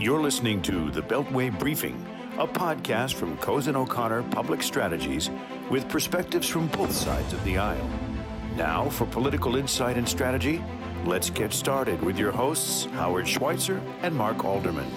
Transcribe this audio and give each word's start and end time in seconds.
You're 0.00 0.22
listening 0.22 0.62
to 0.62 0.90
the 0.90 1.02
Beltway 1.02 1.58
Briefing, 1.58 2.06
a 2.38 2.46
podcast 2.46 3.16
from 3.16 3.36
Cozen 3.36 3.76
O'Connor 3.76 4.22
Public 4.30 4.62
Strategies 4.62 5.28
with 5.68 5.86
perspectives 5.90 6.48
from 6.48 6.68
both 6.68 6.90
sides 6.90 7.34
of 7.34 7.44
the 7.44 7.58
aisle. 7.58 7.90
Now, 8.56 8.88
for 8.88 9.04
political 9.04 9.56
insight 9.56 9.98
and 9.98 10.08
strategy, 10.08 10.64
let's 11.04 11.28
get 11.28 11.52
started 11.52 12.00
with 12.00 12.18
your 12.18 12.32
hosts, 12.32 12.86
Howard 12.92 13.28
Schweitzer 13.28 13.78
and 14.00 14.14
Mark 14.14 14.42
Alderman. 14.42 14.90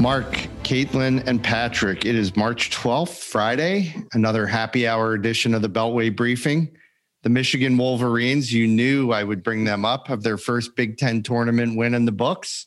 Mark, 0.00 0.32
Caitlin, 0.64 1.24
and 1.28 1.40
Patrick, 1.40 2.04
it 2.04 2.16
is 2.16 2.34
March 2.34 2.70
12th, 2.70 3.22
Friday, 3.22 3.94
another 4.12 4.44
happy 4.44 4.88
hour 4.88 5.14
edition 5.14 5.54
of 5.54 5.62
the 5.62 5.70
Beltway 5.70 6.14
Briefing. 6.14 6.76
The 7.22 7.30
Michigan 7.30 7.78
Wolverines, 7.78 8.52
you 8.52 8.66
knew 8.66 9.12
I 9.12 9.22
would 9.22 9.44
bring 9.44 9.62
them 9.62 9.84
up, 9.84 10.08
have 10.08 10.24
their 10.24 10.36
first 10.36 10.74
Big 10.74 10.98
Ten 10.98 11.22
tournament 11.22 11.76
win 11.76 11.94
in 11.94 12.06
the 12.06 12.12
books. 12.12 12.66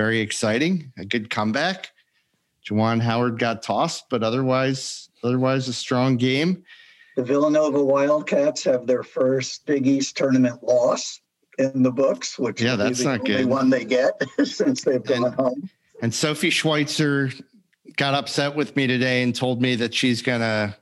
Very 0.00 0.20
exciting, 0.20 0.90
a 0.96 1.04
good 1.04 1.28
comeback. 1.28 1.90
Juwan 2.66 3.02
Howard 3.02 3.38
got 3.38 3.62
tossed, 3.62 4.04
but 4.08 4.22
otherwise, 4.22 5.10
otherwise 5.22 5.68
a 5.68 5.74
strong 5.74 6.16
game. 6.16 6.64
The 7.16 7.22
Villanova 7.22 7.84
Wildcats 7.84 8.64
have 8.64 8.86
their 8.86 9.02
first 9.02 9.66
Big 9.66 9.86
East 9.86 10.16
tournament 10.16 10.62
loss 10.62 11.20
in 11.58 11.82
the 11.82 11.90
books, 11.92 12.38
which 12.38 12.62
yeah, 12.62 12.76
that's 12.76 13.00
the 13.00 13.04
not 13.04 13.20
only 13.20 13.42
good. 13.42 13.44
one 13.44 13.68
they 13.68 13.84
get 13.84 14.14
since 14.44 14.84
they've 14.84 15.04
gone 15.04 15.26
And- 15.26 15.34
home. 15.34 15.70
And 16.00 16.14
Sophie 16.14 16.48
Schweitzer 16.48 17.30
got 17.98 18.14
upset 18.14 18.56
with 18.56 18.74
me 18.76 18.86
today 18.86 19.22
and 19.22 19.34
told 19.36 19.60
me 19.60 19.74
that 19.74 19.92
she's 19.92 20.22
going 20.22 20.40
to 20.40 20.74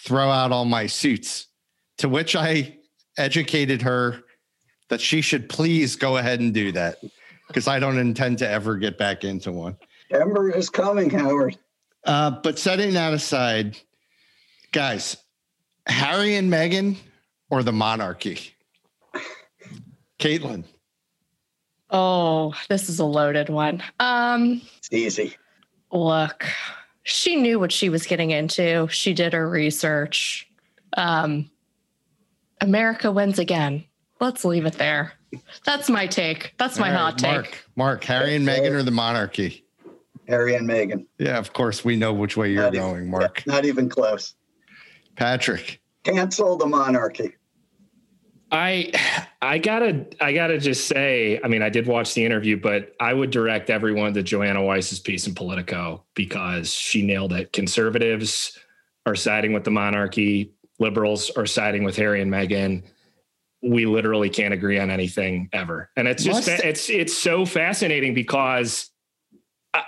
throw 0.00 0.28
out 0.30 0.50
all 0.50 0.64
my 0.64 0.88
suits, 0.88 1.46
to 1.98 2.08
which 2.08 2.34
I 2.34 2.76
educated 3.16 3.82
her 3.82 4.24
that 4.88 5.00
she 5.00 5.20
should 5.20 5.48
please 5.48 5.94
go 5.94 6.16
ahead 6.16 6.40
and 6.40 6.52
do 6.52 6.72
that 6.72 6.96
because 7.52 7.68
I 7.68 7.78
don't 7.78 7.98
intend 7.98 8.38
to 8.38 8.48
ever 8.48 8.76
get 8.76 8.96
back 8.98 9.24
into 9.24 9.52
one. 9.52 9.76
Ember 10.10 10.50
is 10.50 10.70
coming, 10.70 11.10
Howard. 11.10 11.56
Uh, 12.04 12.30
but 12.42 12.58
setting 12.58 12.94
that 12.94 13.12
aside, 13.12 13.76
guys, 14.72 15.16
Harry 15.86 16.34
and 16.36 16.52
Meghan 16.52 16.96
or 17.50 17.62
the 17.62 17.72
monarchy? 17.72 18.38
Caitlin. 20.18 20.64
Oh, 21.90 22.54
this 22.68 22.88
is 22.88 22.98
a 22.98 23.04
loaded 23.04 23.48
one. 23.48 23.82
Um, 24.00 24.62
It's 24.78 24.88
easy. 24.92 25.36
look, 25.92 26.46
she 27.02 27.36
knew 27.36 27.58
what 27.58 27.72
she 27.72 27.88
was 27.88 28.06
getting 28.06 28.30
into. 28.30 28.88
She 28.88 29.12
did 29.12 29.32
her 29.34 29.48
research. 29.48 30.48
Um, 30.96 31.50
America 32.60 33.10
wins 33.12 33.38
again. 33.38 33.84
Let's 34.20 34.44
leave 34.44 34.64
it 34.66 34.74
there. 34.74 35.12
That's 35.64 35.88
my 35.88 36.06
take. 36.06 36.54
That's 36.58 36.78
my 36.78 36.90
All 36.92 36.98
hot 37.06 37.18
take. 37.18 37.30
Mark, 37.32 37.64
Mark, 37.76 38.04
Harry 38.04 38.34
and 38.36 38.46
Meghan 38.46 38.72
or 38.72 38.82
the 38.82 38.90
monarchy? 38.90 39.64
Harry 40.28 40.54
and 40.54 40.68
Meghan. 40.68 41.06
Yeah, 41.18 41.38
of 41.38 41.52
course 41.52 41.84
we 41.84 41.96
know 41.96 42.12
which 42.12 42.36
way 42.36 42.52
you're 42.52 42.62
Not 42.62 42.74
even- 42.74 42.86
going, 42.88 43.10
Mark. 43.10 43.42
Not 43.46 43.64
even 43.64 43.88
close. 43.88 44.34
Patrick. 45.16 45.80
Cancel 46.04 46.56
the 46.56 46.66
monarchy. 46.66 47.32
I 48.50 48.92
I 49.40 49.58
gotta 49.58 50.06
I 50.20 50.32
gotta 50.34 50.58
just 50.58 50.86
say, 50.86 51.40
I 51.42 51.48
mean, 51.48 51.62
I 51.62 51.70
did 51.70 51.86
watch 51.86 52.12
the 52.14 52.24
interview, 52.24 52.60
but 52.60 52.94
I 53.00 53.14
would 53.14 53.30
direct 53.30 53.70
everyone 53.70 54.12
to 54.14 54.22
Joanna 54.22 54.62
Weiss's 54.62 55.00
piece 55.00 55.26
in 55.26 55.34
Politico 55.34 56.04
because 56.14 56.72
she 56.72 57.02
nailed 57.02 57.32
it. 57.32 57.52
Conservatives 57.52 58.58
are 59.06 59.14
siding 59.14 59.52
with 59.54 59.64
the 59.64 59.70
monarchy, 59.70 60.52
liberals 60.78 61.30
are 61.30 61.46
siding 61.46 61.82
with 61.82 61.96
Harry 61.96 62.20
and 62.20 62.30
Meghan. 62.30 62.82
We 63.62 63.86
literally 63.86 64.28
can't 64.28 64.52
agree 64.52 64.78
on 64.78 64.90
anything 64.90 65.48
ever, 65.52 65.88
and 65.96 66.08
it's 66.08 66.24
just 66.24 66.48
Must- 66.48 66.64
it's 66.64 66.90
it's 66.90 67.16
so 67.16 67.46
fascinating 67.46 68.12
because 68.14 68.90
uh, 69.72 69.82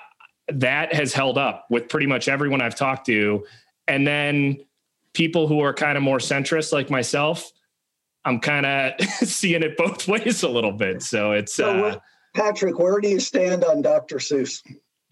that 0.48 0.94
has 0.94 1.12
held 1.12 1.38
up 1.38 1.66
with 1.70 1.88
pretty 1.88 2.06
much 2.06 2.28
everyone 2.28 2.60
I've 2.60 2.76
talked 2.76 3.06
to, 3.06 3.44
and 3.88 4.06
then 4.06 4.58
people 5.12 5.48
who 5.48 5.60
are 5.60 5.74
kind 5.74 5.96
of 5.96 6.02
more 6.04 6.18
centrist 6.18 6.72
like 6.72 6.88
myself. 6.90 7.50
I'm 8.24 8.40
kind 8.40 8.64
of 8.64 8.92
seeing 9.28 9.62
it 9.62 9.76
both 9.76 10.08
ways 10.08 10.42
a 10.44 10.48
little 10.48 10.72
bit. 10.72 11.02
So 11.02 11.32
it's, 11.32 11.54
So 11.54 11.84
uh, 11.86 11.98
Patrick, 12.34 12.78
where 12.78 12.98
do 13.00 13.08
you 13.08 13.20
stand 13.20 13.64
on 13.64 13.82
Dr. 13.82 14.16
Seuss? 14.16 14.62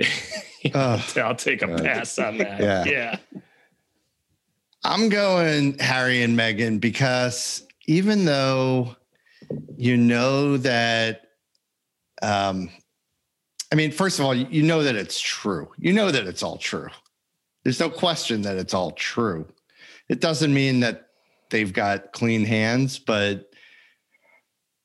Ugh. 0.75 1.19
I'll 1.19 1.35
take 1.35 1.61
a 1.63 1.71
Uh, 1.75 1.83
pass 1.83 2.19
on 2.19 2.39
that. 2.39 2.59
yeah. 2.61 2.85
Yeah. 2.87 3.17
I'm 4.85 5.09
going 5.11 5.79
Harry 5.79 6.23
and 6.23 6.39
Meghan 6.39 6.81
because 6.81 7.67
even 7.87 8.25
though 8.25 8.97
you 9.77 9.97
know 9.97 10.57
that, 10.59 11.23
um, 12.23 12.71
I 13.71 13.75
mean, 13.75 13.91
first 13.91 14.19
of 14.19 14.25
all, 14.25 14.35
you 14.35 14.63
know 14.63 14.83
that 14.83 14.97
it's 14.97 15.21
true. 15.21 15.71
You 15.79 15.93
know 15.93 16.11
that 16.11 16.27
it's 16.27 16.43
all 16.43 16.59
true. 16.59 16.89
There's 17.65 17.81
no 17.81 17.91
question 17.91 18.43
that 18.43 18.57
it's 18.57 18.75
all 18.75 18.93
true. 18.93 19.47
It 20.09 20.21
doesn't 20.21 20.53
mean 20.53 20.81
that 20.81 21.09
they've 21.51 21.73
got 21.73 22.13
clean 22.13 22.45
hands, 22.45 22.99
but 22.99 23.51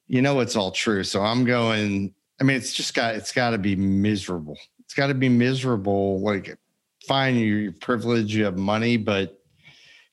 you 0.08 0.22
know 0.22 0.40
it's 0.40 0.56
all 0.56 0.72
true. 0.72 1.04
So 1.04 1.22
I'm 1.22 1.44
going. 1.44 2.14
I 2.40 2.44
mean, 2.44 2.56
it's 2.56 2.74
just 2.74 2.94
got 2.94 3.16
it's 3.16 3.32
got 3.32 3.52
to 3.52 3.58
be 3.58 3.76
miserable. 3.76 4.58
It's 4.80 4.94
got 4.94 5.08
to 5.08 5.14
be 5.14 5.28
miserable. 5.28 6.22
Like, 6.22 6.58
fine, 7.08 7.36
you're 7.36 7.72
privileged, 7.74 8.32
you 8.32 8.46
have 8.46 8.58
money, 8.58 8.96
but 8.96 9.42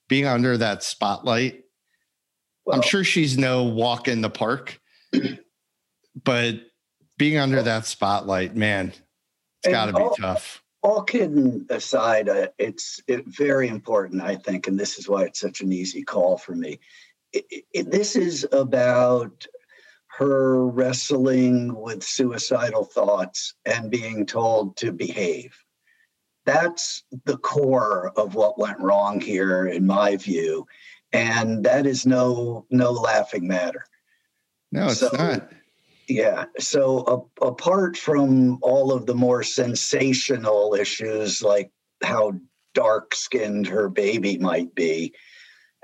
being 0.08 0.26
under 0.26 0.56
that 0.56 0.82
spotlight, 0.82 1.63
I'm 2.72 2.82
sure 2.82 3.04
she's 3.04 3.36
no 3.36 3.64
walk 3.64 4.08
in 4.08 4.20
the 4.20 4.30
park, 4.30 4.80
but 6.24 6.60
being 7.18 7.38
under 7.38 7.62
that 7.62 7.86
spotlight, 7.86 8.56
man, 8.56 8.92
it's 9.62 9.72
got 9.72 9.86
to 9.86 9.92
be 9.92 10.02
all- 10.02 10.14
tough. 10.16 10.62
all 10.82 11.02
kidding 11.02 11.66
aside, 11.70 12.28
uh, 12.28 12.48
it's 12.58 13.00
it, 13.06 13.24
very 13.26 13.68
important, 13.68 14.22
I 14.22 14.36
think, 14.36 14.66
and 14.66 14.78
this 14.78 14.98
is 14.98 15.08
why 15.08 15.24
it's 15.24 15.40
such 15.40 15.60
an 15.60 15.72
easy 15.72 16.02
call 16.02 16.38
for 16.38 16.54
me. 16.54 16.80
It- 17.32 17.64
it- 17.72 17.90
this 17.90 18.16
is 18.16 18.46
about 18.52 19.46
her 20.18 20.64
wrestling 20.66 21.74
with 21.74 22.02
suicidal 22.04 22.84
thoughts 22.84 23.54
and 23.64 23.90
being 23.90 24.24
told 24.26 24.76
to 24.76 24.92
behave. 24.92 25.56
That's 26.46 27.02
the 27.24 27.38
core 27.38 28.12
of 28.16 28.34
what 28.34 28.58
went 28.58 28.78
wrong 28.78 29.20
here, 29.20 29.66
in 29.66 29.86
my 29.86 30.16
view, 30.16 30.66
and 31.14 31.64
that 31.64 31.86
is 31.86 32.04
no 32.04 32.66
no 32.70 32.90
laughing 32.90 33.46
matter. 33.46 33.86
No, 34.72 34.88
it's 34.88 35.00
So- 35.00 35.08
not. 35.12 35.50
Yeah. 36.06 36.44
So 36.58 37.30
a, 37.40 37.46
apart 37.46 37.96
from 37.96 38.58
all 38.60 38.92
of 38.92 39.06
the 39.06 39.14
more 39.14 39.42
sensational 39.42 40.74
issues 40.74 41.42
like 41.42 41.70
how 42.02 42.34
dark 42.74 43.14
skinned 43.14 43.66
her 43.68 43.88
baby 43.88 44.36
might 44.36 44.74
be, 44.74 45.14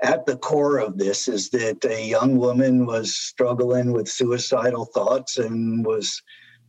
at 0.03 0.27
the 0.27 0.37
core 0.37 0.77
of 0.77 0.99
this 0.99 1.27
is 1.27 1.49
that 1.51 1.83
a 1.85 2.05
young 2.05 2.37
woman 2.37 2.85
was 2.85 3.15
struggling 3.15 3.93
with 3.93 4.07
suicidal 4.07 4.85
thoughts 4.85 5.39
and 5.39 5.83
was 5.83 6.21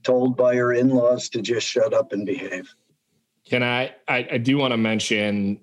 told 0.02 0.34
by 0.34 0.54
her 0.56 0.72
in 0.72 0.88
laws 0.88 1.28
to 1.30 1.42
just 1.42 1.66
shut 1.66 1.92
up 1.92 2.12
and 2.12 2.24
behave. 2.24 2.74
Can 3.44 3.62
I, 3.62 3.94
I, 4.08 4.28
I 4.32 4.38
do 4.38 4.56
want 4.56 4.72
to 4.72 4.78
mention 4.78 5.60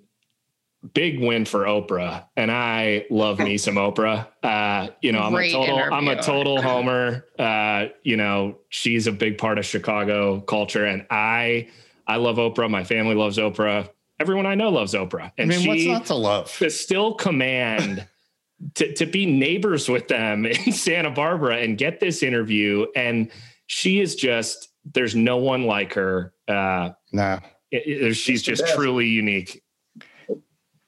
big 0.94 1.20
win 1.20 1.44
for 1.46 1.62
Oprah 1.66 2.26
and 2.38 2.50
I 2.52 3.06
love 3.10 3.40
me 3.40 3.58
some 3.58 3.76
Oprah. 3.76 4.28
Uh, 4.42 4.90
you 5.02 5.12
know, 5.12 5.20
I'm 5.20 5.34
Great 5.34 5.52
a 5.54 5.54
total, 5.58 5.94
I'm 5.94 6.08
a 6.08 6.22
total 6.22 6.62
homer. 6.62 7.26
Uh, 7.38 7.88
you 8.04 8.16
know, 8.16 8.58
she's 8.70 9.06
a 9.08 9.12
big 9.12 9.38
part 9.38 9.58
of 9.58 9.66
Chicago 9.66 10.40
culture 10.42 10.86
and 10.86 11.06
I, 11.10 11.68
I 12.08 12.16
love 12.16 12.38
Oprah. 12.38 12.70
My 12.70 12.84
family 12.86 13.16
loves 13.16 13.38
Oprah. 13.38 13.90
Everyone 14.22 14.46
I 14.46 14.56
know 14.56 14.70
loves 14.70 14.94
Oprah. 14.94 15.24
I 15.26 15.34
And 15.38 15.50
mean, 15.50 15.68
what's 15.68 15.82
she, 15.82 15.92
not 15.92 16.06
to 16.08 16.16
love? 16.16 16.52
to 16.60 16.70
still 16.70 17.14
command 17.14 18.08
to, 18.76 18.94
to 18.96 19.06
be 19.06 19.26
neighbors 19.26 19.90
with 19.90 20.08
them 20.08 20.46
in 20.46 20.72
Santa 20.72 21.12
Barbara 21.12 21.58
and 21.58 21.78
get 21.78 22.00
this 22.00 22.24
interview. 22.24 22.86
And 22.96 23.30
she 23.68 24.00
is 24.00 24.16
just, 24.16 24.70
there's 24.94 25.16
no 25.16 25.38
one 25.38 25.64
like 25.66 25.94
her. 25.94 26.34
Uh, 26.48 26.92
No, 27.12 27.40
it- 27.70 27.84
it- 27.86 28.14
she's 28.16 28.42
just 28.44 28.66
truly 28.70 29.08
unique. 29.08 29.62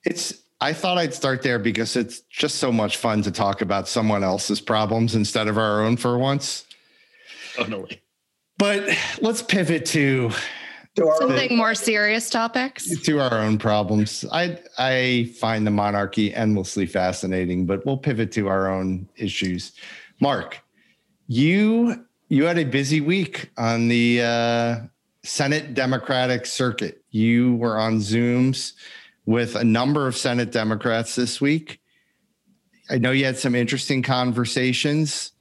It's. 0.04 0.34
I 0.64 0.74
thought 0.74 1.00
I'd 1.00 1.14
start 1.14 1.42
there 1.42 1.58
because 1.58 1.96
it's 1.96 2.20
just 2.30 2.58
so 2.58 2.72
much 2.72 2.98
fun 2.98 3.24
to 3.24 3.32
talk 3.32 3.62
about 3.62 3.88
someone 3.88 4.24
else's 4.24 4.62
problems 4.62 5.16
instead 5.16 5.48
of 5.48 5.58
our 5.58 5.82
own 5.84 5.98
for 5.98 6.20
once. 6.20 6.66
Totally. 7.56 8.00
But 8.60 8.96
let's 9.22 9.42
pivot 9.42 9.88
to 9.88 10.30
To 10.98 11.08
our- 11.08 11.18
Something 11.18 11.58
more 11.58 11.74
serious 11.74 12.30
topics. 12.30 12.86
to 13.02 13.20
our 13.20 13.34
own 13.40 13.58
problems. 13.58 14.24
I 14.32 14.60
I 14.78 15.32
find 15.40 15.66
the 15.66 15.72
monarchy 15.72 16.32
endlessly 16.32 16.86
fascinating, 16.86 17.66
but 17.66 17.84
we'll 17.86 17.98
pivot 17.98 18.32
to 18.34 18.48
our 18.48 18.70
own 18.70 19.08
issues. 19.16 19.72
Mark, 20.20 20.60
you 21.28 22.06
you 22.30 22.44
had 22.46 22.60
a 22.60 22.66
busy 22.66 23.02
week 23.02 23.50
on 23.58 23.88
the 23.88 24.22
uh, 24.22 24.80
Senate 25.24 25.74
Democratic 25.74 26.46
circuit. 26.46 27.04
You 27.10 27.56
were 27.56 27.80
on 27.80 27.98
Zooms 27.98 28.74
with 29.32 29.56
a 29.56 29.64
number 29.64 30.08
of 30.08 30.18
Senate 30.18 30.52
Democrats 30.52 31.16
this 31.16 31.40
week. 31.40 31.80
I 32.90 32.98
know 32.98 33.12
you 33.12 33.26
had 33.26 33.38
some 33.38 33.56
interesting 33.56 34.04
conversations. 34.04 35.32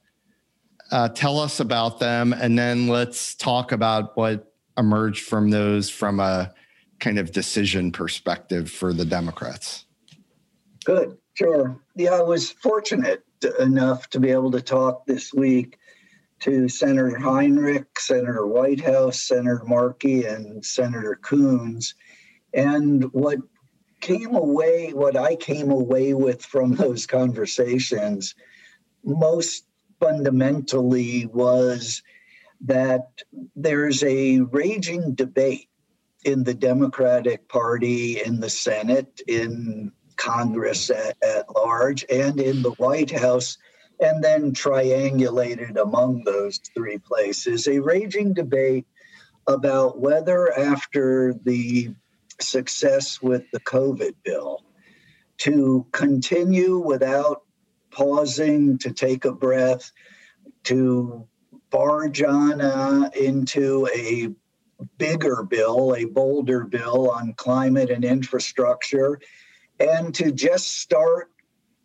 Uh, 0.91 1.09
tell 1.09 1.39
us 1.39 1.59
about 1.59 1.99
them, 1.99 2.33
and 2.33 2.57
then 2.57 2.87
let's 2.87 3.35
talk 3.35 3.71
about 3.71 4.15
what 4.15 4.53
emerged 4.77 5.25
from 5.25 5.49
those 5.49 5.89
from 5.89 6.19
a 6.19 6.53
kind 7.01 7.19
of 7.19 7.33
decision 7.33 7.91
perspective 7.91 8.71
for 8.71 8.93
the 8.93 9.03
Democrats? 9.03 9.85
Good, 10.85 11.17
sure. 11.33 11.77
Yeah, 11.95 12.11
I 12.11 12.21
was 12.21 12.51
fortunate 12.51 13.23
enough 13.59 14.09
to 14.11 14.19
be 14.19 14.29
able 14.29 14.51
to 14.51 14.61
talk 14.61 15.05
this 15.05 15.33
week 15.33 15.77
to 16.41 16.69
Senator 16.69 17.17
Heinrich, 17.19 17.99
Senator 17.99 18.47
Whitehouse, 18.47 19.21
Senator 19.21 19.63
Markey, 19.65 20.23
and 20.23 20.63
Senator 20.63 21.19
Coons. 21.21 21.93
And 22.53 23.11
what 23.13 23.39
came 24.01 24.35
away, 24.35 24.91
what 24.93 25.15
I 25.15 25.35
came 25.35 25.71
away 25.71 26.13
with 26.13 26.43
from 26.43 26.75
those 26.75 27.05
conversations, 27.05 28.35
most 29.03 29.65
fundamentally 29.99 31.27
was 31.27 32.01
that 32.61 33.07
there's 33.55 34.03
a 34.03 34.41
raging 34.41 35.15
debate 35.15 35.69
in 36.23 36.43
the 36.43 36.53
Democratic 36.53 37.47
Party, 37.47 38.21
in 38.23 38.39
the 38.39 38.49
Senate, 38.49 39.21
in 39.27 39.91
Congress 40.17 40.89
at, 40.91 41.17
at 41.23 41.49
large, 41.55 42.05
and 42.11 42.39
in 42.39 42.61
the 42.61 42.71
White 42.71 43.11
House 43.11 43.57
and 44.01 44.23
then 44.23 44.51
triangulated 44.51 45.77
among 45.77 46.23
those 46.23 46.59
three 46.73 46.97
places. 46.97 47.67
A 47.67 47.79
raging 47.79 48.33
debate 48.33 48.85
about 49.47 49.99
whether, 49.99 50.57
after 50.57 51.35
the 51.43 51.93
success 52.41 53.21
with 53.21 53.49
the 53.51 53.59
COVID 53.59 54.15
bill, 54.23 54.63
to 55.39 55.85
continue 55.91 56.77
without 56.77 57.43
pausing 57.91 58.77
to 58.79 58.91
take 58.91 59.25
a 59.25 59.33
breath, 59.33 59.91
to 60.63 61.27
barge 61.69 62.21
on 62.21 62.61
uh, 62.61 63.09
into 63.19 63.87
a 63.95 64.29
bigger 64.97 65.43
bill, 65.43 65.95
a 65.95 66.05
bolder 66.05 66.63
bill 66.63 67.11
on 67.11 67.33
climate 67.33 67.89
and 67.89 68.03
infrastructure, 68.03 69.19
and 69.79 70.13
to 70.15 70.31
just 70.31 70.79
start 70.79 71.31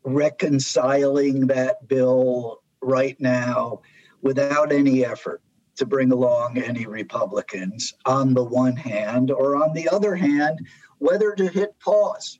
reconciling 0.05 1.49
that 1.49 1.87
bill 1.89 2.63
right 2.81 3.21
now 3.21 3.81
without 4.23 4.73
any 4.73 5.05
effort 5.05 5.43
to 5.77 5.87
bring 5.87 6.13
along 6.13 6.59
any 6.59 6.87
Republicans 6.87 7.95
on 8.05 8.35
the 8.35 8.45
one 8.45 8.77
hand, 8.77 9.31
or 9.31 9.57
on 9.57 9.73
the 9.75 9.89
other 9.89 10.15
hand, 10.17 10.67
whether 10.99 11.35
to 11.35 11.49
hit 11.49 11.79
pause 11.81 12.39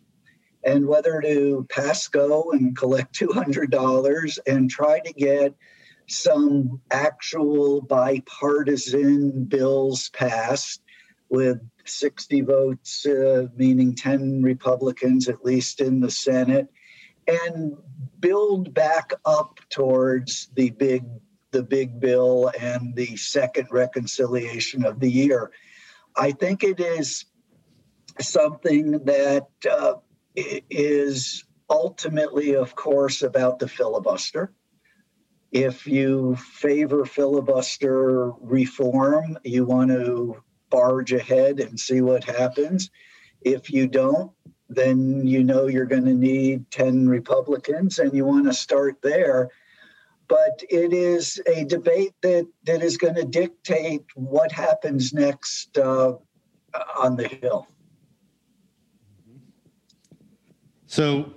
and 0.65 0.87
whether 0.87 1.21
to 1.21 1.67
pass 1.71 2.09
go 2.09 2.51
and 2.53 2.77
collect 2.77 3.19
$200 3.19 4.39
and 4.47 4.69
try 4.69 4.99
to 5.01 5.13
get 5.13 5.55
some 6.09 6.81
actual 6.91 7.81
bipartisan 7.83 9.45
bills 9.45 10.09
passed 10.11 10.83
with 11.29 11.59
60 11.85 12.43
votes, 12.43 13.07
uh, 13.07 13.47
meaning 13.57 13.95
10 13.95 14.43
Republicans 14.43 15.29
at 15.29 15.45
least 15.45 15.81
in 15.81 16.01
the 16.01 16.11
Senate, 16.11 16.69
and 17.27 17.77
build 18.21 18.73
back 18.73 19.13
up 19.25 19.61
towards 19.69 20.49
the 20.55 20.71
big 20.71 21.05
the 21.57 21.63
big 21.63 21.99
bill 21.99 22.53
and 22.61 22.95
the 22.95 23.17
second 23.17 23.67
reconciliation 23.71 24.85
of 24.85 25.01
the 25.01 25.11
year. 25.11 25.51
I 26.15 26.33
think 26.33 26.63
it 26.63 26.81
is 26.81 27.25
something 28.21 29.05
that 29.05 29.47
uh, 29.71 29.95
is 30.35 31.45
ultimately, 31.71 32.55
of 32.55 32.75
course, 32.75 33.23
about 33.23 33.59
the 33.59 33.69
filibuster. 33.69 34.53
If 35.51 35.87
you 35.87 36.37
favor 36.37 37.07
filibuster 37.07 38.33
reform, 38.33 39.39
you 39.43 39.65
want 39.65 39.91
to 39.93 40.43
barge 40.69 41.15
ahead 41.15 41.61
and 41.61 41.81
see 41.81 42.03
what 42.03 42.25
happens. 42.25 42.91
If 43.41 43.71
you 43.71 43.87
don't, 43.87 44.31
then 44.69 45.27
you 45.27 45.43
know 45.43 45.69
you're 45.69 45.87
going 45.87 46.05
to 46.05 46.13
need 46.13 46.71
10 46.71 47.09
Republicans 47.09 47.99
and 47.99 48.13
you 48.13 48.27
want 48.27 48.45
to 48.45 48.53
start 48.53 49.01
there. 49.01 49.49
But 50.29 50.63
it 50.69 50.93
is 50.93 51.41
a 51.47 51.65
debate 51.65 52.15
that, 52.23 52.49
that 52.65 52.83
is 52.83 52.97
going 52.97 53.15
to 53.15 53.25
dictate 53.25 54.03
what 54.15 54.51
happens 54.51 55.13
next 55.13 55.79
uh, 55.79 56.15
on 56.99 57.17
the 57.17 57.29
Hill. 57.29 57.67
So, 60.87 61.33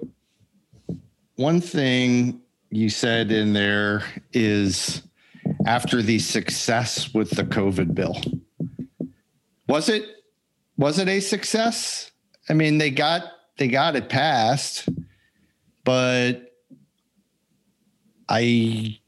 one 1.36 1.62
thing 1.62 2.42
you 2.70 2.90
said 2.90 3.32
in 3.32 3.54
there 3.54 4.04
is 4.34 5.04
after 5.66 6.02
the 6.02 6.20
success 6.20 7.14
with 7.14 7.32
the 7.32 7.44
COVID 7.44 7.94
bill, 7.94 8.22
was 9.68 9.90
it 9.90 10.06
was 10.78 10.98
it 11.00 11.08
a 11.10 11.20
success? 11.20 12.12
I 12.48 12.54
mean, 12.54 12.78
they 12.78 12.92
got 12.92 13.24
they 13.58 13.68
got 13.68 13.96
it 13.96 14.10
passed, 14.10 14.88
but 15.84 16.49
I 18.30 19.00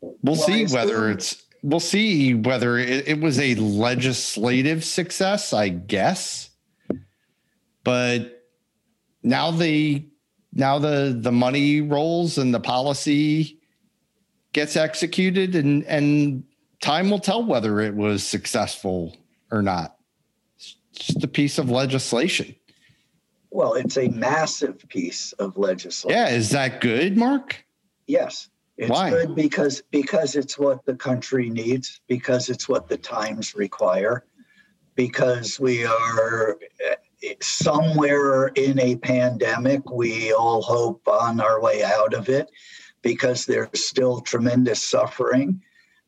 we'll, 0.00 0.16
well 0.22 0.36
see 0.36 0.66
whether 0.66 1.10
it's 1.10 1.42
we'll 1.62 1.80
see 1.80 2.34
whether 2.34 2.76
it, 2.78 3.08
it 3.08 3.20
was 3.20 3.40
a 3.40 3.54
legislative 3.54 4.84
success, 4.84 5.52
I 5.52 5.70
guess. 5.70 6.50
But 7.82 8.44
now 9.22 9.50
the 9.50 10.06
now 10.52 10.78
the 10.78 11.16
the 11.18 11.32
money 11.32 11.80
rolls 11.80 12.36
and 12.36 12.54
the 12.54 12.60
policy 12.60 13.58
gets 14.52 14.76
executed 14.76 15.56
and 15.56 15.84
and 15.84 16.44
time 16.80 17.10
will 17.10 17.18
tell 17.18 17.44
whether 17.44 17.80
it 17.80 17.94
was 17.94 18.22
successful 18.22 19.16
or 19.50 19.62
not. 19.62 19.96
It's 20.56 20.76
just 20.92 21.24
a 21.24 21.28
piece 21.28 21.58
of 21.58 21.70
legislation. 21.70 22.54
Well, 23.50 23.74
it's 23.74 23.96
a 23.96 24.08
massive 24.08 24.86
piece 24.88 25.32
of 25.32 25.56
legislation. 25.56 26.18
Yeah, 26.18 26.28
is 26.28 26.50
that 26.50 26.82
good, 26.82 27.16
Mark? 27.16 27.64
Yes. 28.06 28.48
It's 28.78 28.90
Why? 28.90 29.10
good 29.10 29.34
because 29.34 29.82
because 29.90 30.36
it's 30.36 30.56
what 30.56 30.84
the 30.84 30.94
country 30.94 31.50
needs, 31.50 32.00
because 32.06 32.48
it's 32.48 32.68
what 32.68 32.88
the 32.88 32.96
times 32.96 33.56
require, 33.56 34.24
because 34.94 35.58
we 35.58 35.84
are 35.84 36.56
eh, 36.86 37.34
somewhere 37.42 38.46
in 38.46 38.78
a 38.78 38.94
pandemic. 38.94 39.90
We 39.90 40.32
all 40.32 40.62
hope 40.62 41.08
on 41.08 41.40
our 41.40 41.60
way 41.60 41.82
out 41.82 42.14
of 42.14 42.28
it, 42.28 42.48
because 43.02 43.46
there's 43.46 43.84
still 43.84 44.20
tremendous 44.20 44.88
suffering 44.88 45.60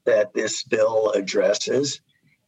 that 0.04 0.32
this 0.32 0.62
bill 0.62 1.10
addresses. 1.10 2.00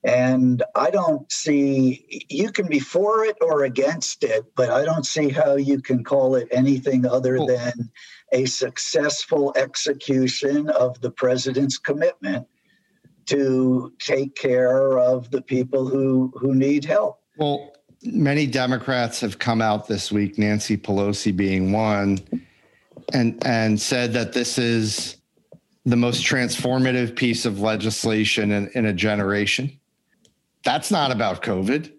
And 0.04 0.64
I 0.74 0.90
don't 0.90 1.30
see, 1.30 2.26
you 2.28 2.50
can 2.50 2.66
be 2.66 2.80
for 2.80 3.24
it 3.24 3.36
or 3.40 3.64
against 3.64 4.24
it, 4.24 4.44
but 4.56 4.68
I 4.68 4.84
don't 4.84 5.06
see 5.06 5.28
how 5.28 5.54
you 5.54 5.80
can 5.80 6.02
call 6.02 6.34
it 6.34 6.48
anything 6.50 7.06
other 7.06 7.36
cool. 7.36 7.46
than 7.46 7.90
a 8.32 8.44
successful 8.46 9.52
execution 9.56 10.68
of 10.70 11.00
the 11.00 11.10
president's 11.10 11.78
commitment 11.78 12.46
to 13.26 13.92
take 13.98 14.34
care 14.34 14.98
of 14.98 15.30
the 15.30 15.40
people 15.40 15.86
who, 15.86 16.32
who 16.36 16.54
need 16.54 16.84
help. 16.84 17.20
Well, 17.36 17.74
many 18.02 18.46
Democrats 18.46 19.20
have 19.20 19.38
come 19.38 19.62
out 19.62 19.86
this 19.86 20.10
week, 20.10 20.38
Nancy 20.38 20.76
Pelosi 20.76 21.34
being 21.36 21.72
one, 21.72 22.18
and, 23.12 23.44
and 23.46 23.80
said 23.80 24.12
that 24.14 24.32
this 24.32 24.58
is 24.58 25.18
the 25.84 25.96
most 25.96 26.24
transformative 26.24 27.14
piece 27.14 27.44
of 27.44 27.60
legislation 27.60 28.50
in, 28.50 28.68
in 28.74 28.86
a 28.86 28.92
generation 28.92 29.78
that's 30.62 30.90
not 30.90 31.10
about 31.10 31.42
COVID. 31.42 31.92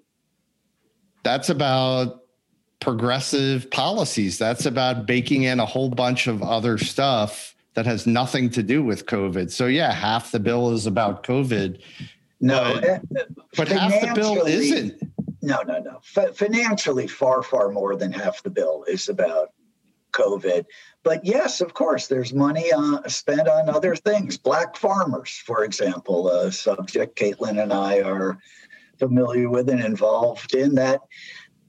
That's 1.24 1.50
about 1.50 2.23
progressive 2.84 3.72
policies. 3.72 4.38
That's 4.38 4.66
about 4.66 5.06
baking 5.06 5.44
in 5.44 5.62
a 5.62 5.66
whole 5.66 5.90
bunch 5.90 6.28
of 6.28 6.44
other 6.44 6.78
stuff 6.78 7.56
that 7.76 7.86
has 7.86 8.06
nothing 8.06 8.50
to 8.52 8.62
do 8.62 8.84
with 8.84 9.06
COVID. 9.06 9.50
So 9.52 9.68
yeah, 9.68 9.94
half 9.94 10.32
the 10.32 10.40
bill 10.40 10.72
is 10.72 10.86
about 10.86 11.24
COVID. 11.24 11.82
No, 12.42 12.74
but, 12.74 12.90
uh, 12.90 13.00
but 13.56 13.68
half 13.70 14.02
the 14.02 14.12
bill 14.14 14.46
isn't. 14.46 15.02
No, 15.42 15.62
no, 15.62 15.80
no. 15.80 16.02
F- 16.16 16.36
financially, 16.36 17.08
far, 17.08 17.42
far 17.42 17.70
more 17.70 17.96
than 17.96 18.12
half 18.12 18.44
the 18.44 18.50
bill 18.50 18.84
is 18.88 19.08
about 19.08 19.54
COVID. 20.12 20.66
But 21.04 21.26
yes, 21.26 21.62
of 21.62 21.74
course, 21.74 22.08
there's 22.08 22.34
money 22.34 22.72
uh, 22.72 23.08
spent 23.08 23.48
on 23.48 23.70
other 23.70 23.96
things. 23.96 24.38
Black 24.38 24.76
farmers, 24.76 25.42
for 25.46 25.64
example, 25.64 26.30
a 26.30 26.52
subject 26.52 27.18
Caitlin 27.18 27.64
and 27.64 27.72
I 27.72 28.02
are 28.02 28.38
familiar 29.00 29.50
with 29.50 29.70
and 29.70 29.84
involved 29.84 30.54
in 30.54 30.76
that. 30.76 31.02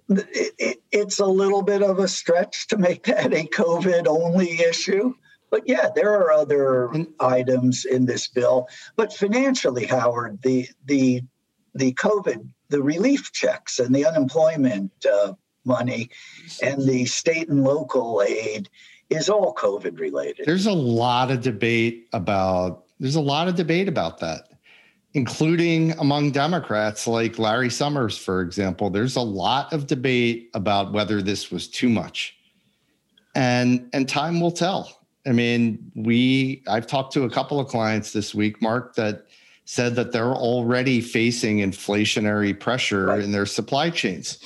It, 0.08 0.52
it, 0.58 0.82
it's 0.92 1.18
a 1.18 1.26
little 1.26 1.62
bit 1.62 1.82
of 1.82 1.98
a 1.98 2.08
stretch 2.08 2.68
to 2.68 2.76
make 2.76 3.04
that 3.04 3.32
a 3.32 3.44
COVID 3.44 4.06
only 4.06 4.60
issue. 4.60 5.14
But 5.50 5.68
yeah, 5.68 5.88
there 5.94 6.12
are 6.12 6.32
other 6.32 6.90
items 7.20 7.84
in 7.84 8.06
this 8.06 8.28
bill. 8.28 8.68
But 8.96 9.12
financially, 9.12 9.86
Howard, 9.86 10.42
the 10.42 10.68
the 10.84 11.22
the 11.74 11.92
COVID, 11.94 12.48
the 12.68 12.82
relief 12.82 13.32
checks 13.32 13.78
and 13.78 13.94
the 13.94 14.06
unemployment 14.06 14.92
uh, 15.06 15.34
money 15.64 16.10
and 16.62 16.82
the 16.82 17.04
state 17.06 17.48
and 17.48 17.64
local 17.64 18.22
aid 18.26 18.68
is 19.10 19.28
all 19.28 19.54
COVID 19.54 19.98
related. 19.98 20.46
There's 20.46 20.66
a 20.66 20.72
lot 20.72 21.30
of 21.30 21.40
debate 21.40 22.08
about 22.12 22.84
there's 23.00 23.16
a 23.16 23.20
lot 23.20 23.48
of 23.48 23.54
debate 23.54 23.88
about 23.88 24.18
that. 24.20 24.48
Including 25.14 25.92
among 25.92 26.32
Democrats 26.32 27.06
like 27.06 27.38
Larry 27.38 27.70
Summers, 27.70 28.18
for 28.18 28.40
example. 28.42 28.90
There's 28.90 29.16
a 29.16 29.22
lot 29.22 29.72
of 29.72 29.86
debate 29.86 30.50
about 30.54 30.92
whether 30.92 31.22
this 31.22 31.50
was 31.50 31.68
too 31.68 31.88
much. 31.88 32.36
And 33.36 33.88
and 33.92 34.08
time 34.08 34.40
will 34.40 34.52
tell. 34.52 35.00
I 35.26 35.32
mean, 35.32 35.90
we 35.94 36.62
I've 36.68 36.86
talked 36.86 37.12
to 37.14 37.24
a 37.24 37.30
couple 37.30 37.58
of 37.58 37.68
clients 37.68 38.12
this 38.12 38.34
week, 38.34 38.60
Mark, 38.60 38.94
that 38.96 39.26
said 39.64 39.94
that 39.96 40.12
they're 40.12 40.34
already 40.34 41.00
facing 41.00 41.58
inflationary 41.58 42.58
pressure 42.58 43.06
right. 43.06 43.20
in 43.20 43.32
their 43.32 43.46
supply 43.46 43.90
chains. 43.90 44.38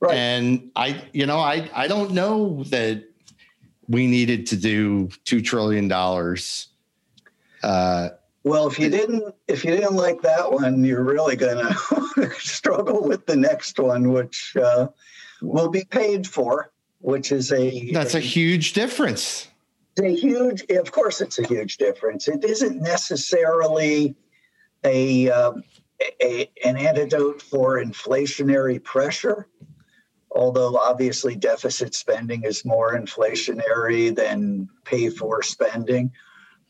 Right. 0.00 0.14
And 0.14 0.70
I, 0.76 1.02
you 1.12 1.26
know, 1.26 1.38
I 1.38 1.68
I 1.74 1.88
don't 1.88 2.12
know 2.12 2.64
that 2.64 3.04
we 3.88 4.06
needed 4.06 4.46
to 4.48 4.56
do 4.56 5.08
two 5.24 5.42
trillion 5.42 5.88
dollars. 5.88 6.68
Uh, 7.62 8.10
well, 8.44 8.66
if 8.66 8.78
you 8.78 8.88
didn't, 8.88 9.34
if 9.48 9.64
you 9.64 9.70
didn't 9.70 9.94
like 9.94 10.22
that 10.22 10.50
one, 10.50 10.84
you're 10.84 11.04
really 11.04 11.36
going 11.36 11.58
to 12.14 12.30
struggle 12.38 13.02
with 13.02 13.26
the 13.26 13.36
next 13.36 13.78
one, 13.78 14.12
which 14.12 14.56
uh, 14.56 14.88
will 15.40 15.68
be 15.68 15.84
paid 15.84 16.26
for. 16.26 16.70
Which 17.00 17.32
is 17.32 17.50
a 17.52 17.90
that's 17.90 18.14
a, 18.14 18.18
a 18.18 18.20
huge 18.20 18.74
difference. 18.74 19.48
a 20.00 20.14
huge, 20.14 20.62
of 20.70 20.92
course, 20.92 21.20
it's 21.20 21.40
a 21.40 21.46
huge 21.46 21.76
difference. 21.76 22.28
It 22.28 22.44
isn't 22.44 22.80
necessarily 22.80 24.14
a, 24.84 25.28
um, 25.30 25.64
a 26.22 26.48
an 26.64 26.76
antidote 26.76 27.42
for 27.42 27.82
inflationary 27.82 28.82
pressure 28.82 29.48
although 30.34 30.76
obviously 30.76 31.36
deficit 31.36 31.94
spending 31.94 32.44
is 32.44 32.64
more 32.64 32.98
inflationary 32.98 34.14
than 34.14 34.68
pay 34.84 35.10
for 35.10 35.42
spending. 35.42 36.12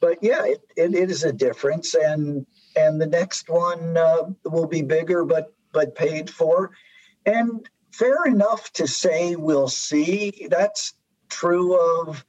But 0.02 0.18
yeah, 0.20 0.44
it, 0.44 0.60
it 0.76 1.10
is 1.10 1.22
a 1.22 1.32
difference, 1.32 1.94
and 1.94 2.44
and 2.74 3.00
the 3.00 3.06
next 3.06 3.48
one 3.48 3.96
uh, 3.96 4.24
will 4.44 4.66
be 4.66 4.82
bigger, 4.82 5.24
but 5.24 5.54
but 5.72 5.94
paid 5.94 6.28
for, 6.28 6.72
and 7.24 7.66
fair 7.92 8.24
enough 8.26 8.72
to 8.72 8.88
say 8.88 9.36
we'll 9.36 9.68
see. 9.68 10.48
That's 10.50 10.94
true 11.30 11.78
of 12.00 12.24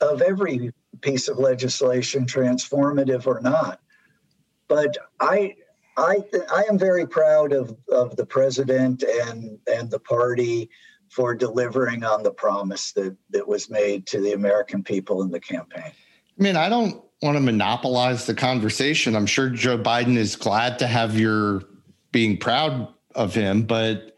of 0.00 0.20
every 0.20 0.72
piece 1.00 1.28
of 1.28 1.38
legislation, 1.38 2.26
transformative 2.26 3.28
or 3.28 3.40
not. 3.40 3.80
But 4.66 4.98
I 5.20 5.54
I 5.96 6.24
I 6.50 6.64
am 6.68 6.76
very 6.76 7.06
proud 7.06 7.52
of 7.52 7.76
of 7.88 8.16
the 8.16 8.26
president 8.26 9.04
and 9.04 9.60
and 9.72 9.88
the 9.92 10.00
party 10.00 10.70
for 11.08 11.36
delivering 11.36 12.02
on 12.02 12.24
the 12.24 12.32
promise 12.32 12.90
that 12.94 13.16
that 13.30 13.46
was 13.46 13.70
made 13.70 14.08
to 14.08 14.20
the 14.20 14.32
American 14.32 14.82
people 14.82 15.22
in 15.22 15.30
the 15.30 15.38
campaign. 15.38 15.92
I 16.38 16.42
mean, 16.42 16.56
I 16.56 16.68
don't 16.68 17.02
want 17.22 17.36
to 17.36 17.40
monopolize 17.40 18.26
the 18.26 18.34
conversation. 18.34 19.16
I'm 19.16 19.26
sure 19.26 19.48
Joe 19.48 19.78
Biden 19.78 20.16
is 20.16 20.36
glad 20.36 20.78
to 20.80 20.86
have 20.86 21.18
your 21.18 21.62
being 22.12 22.36
proud 22.36 22.88
of 23.14 23.34
him, 23.34 23.62
but 23.62 24.16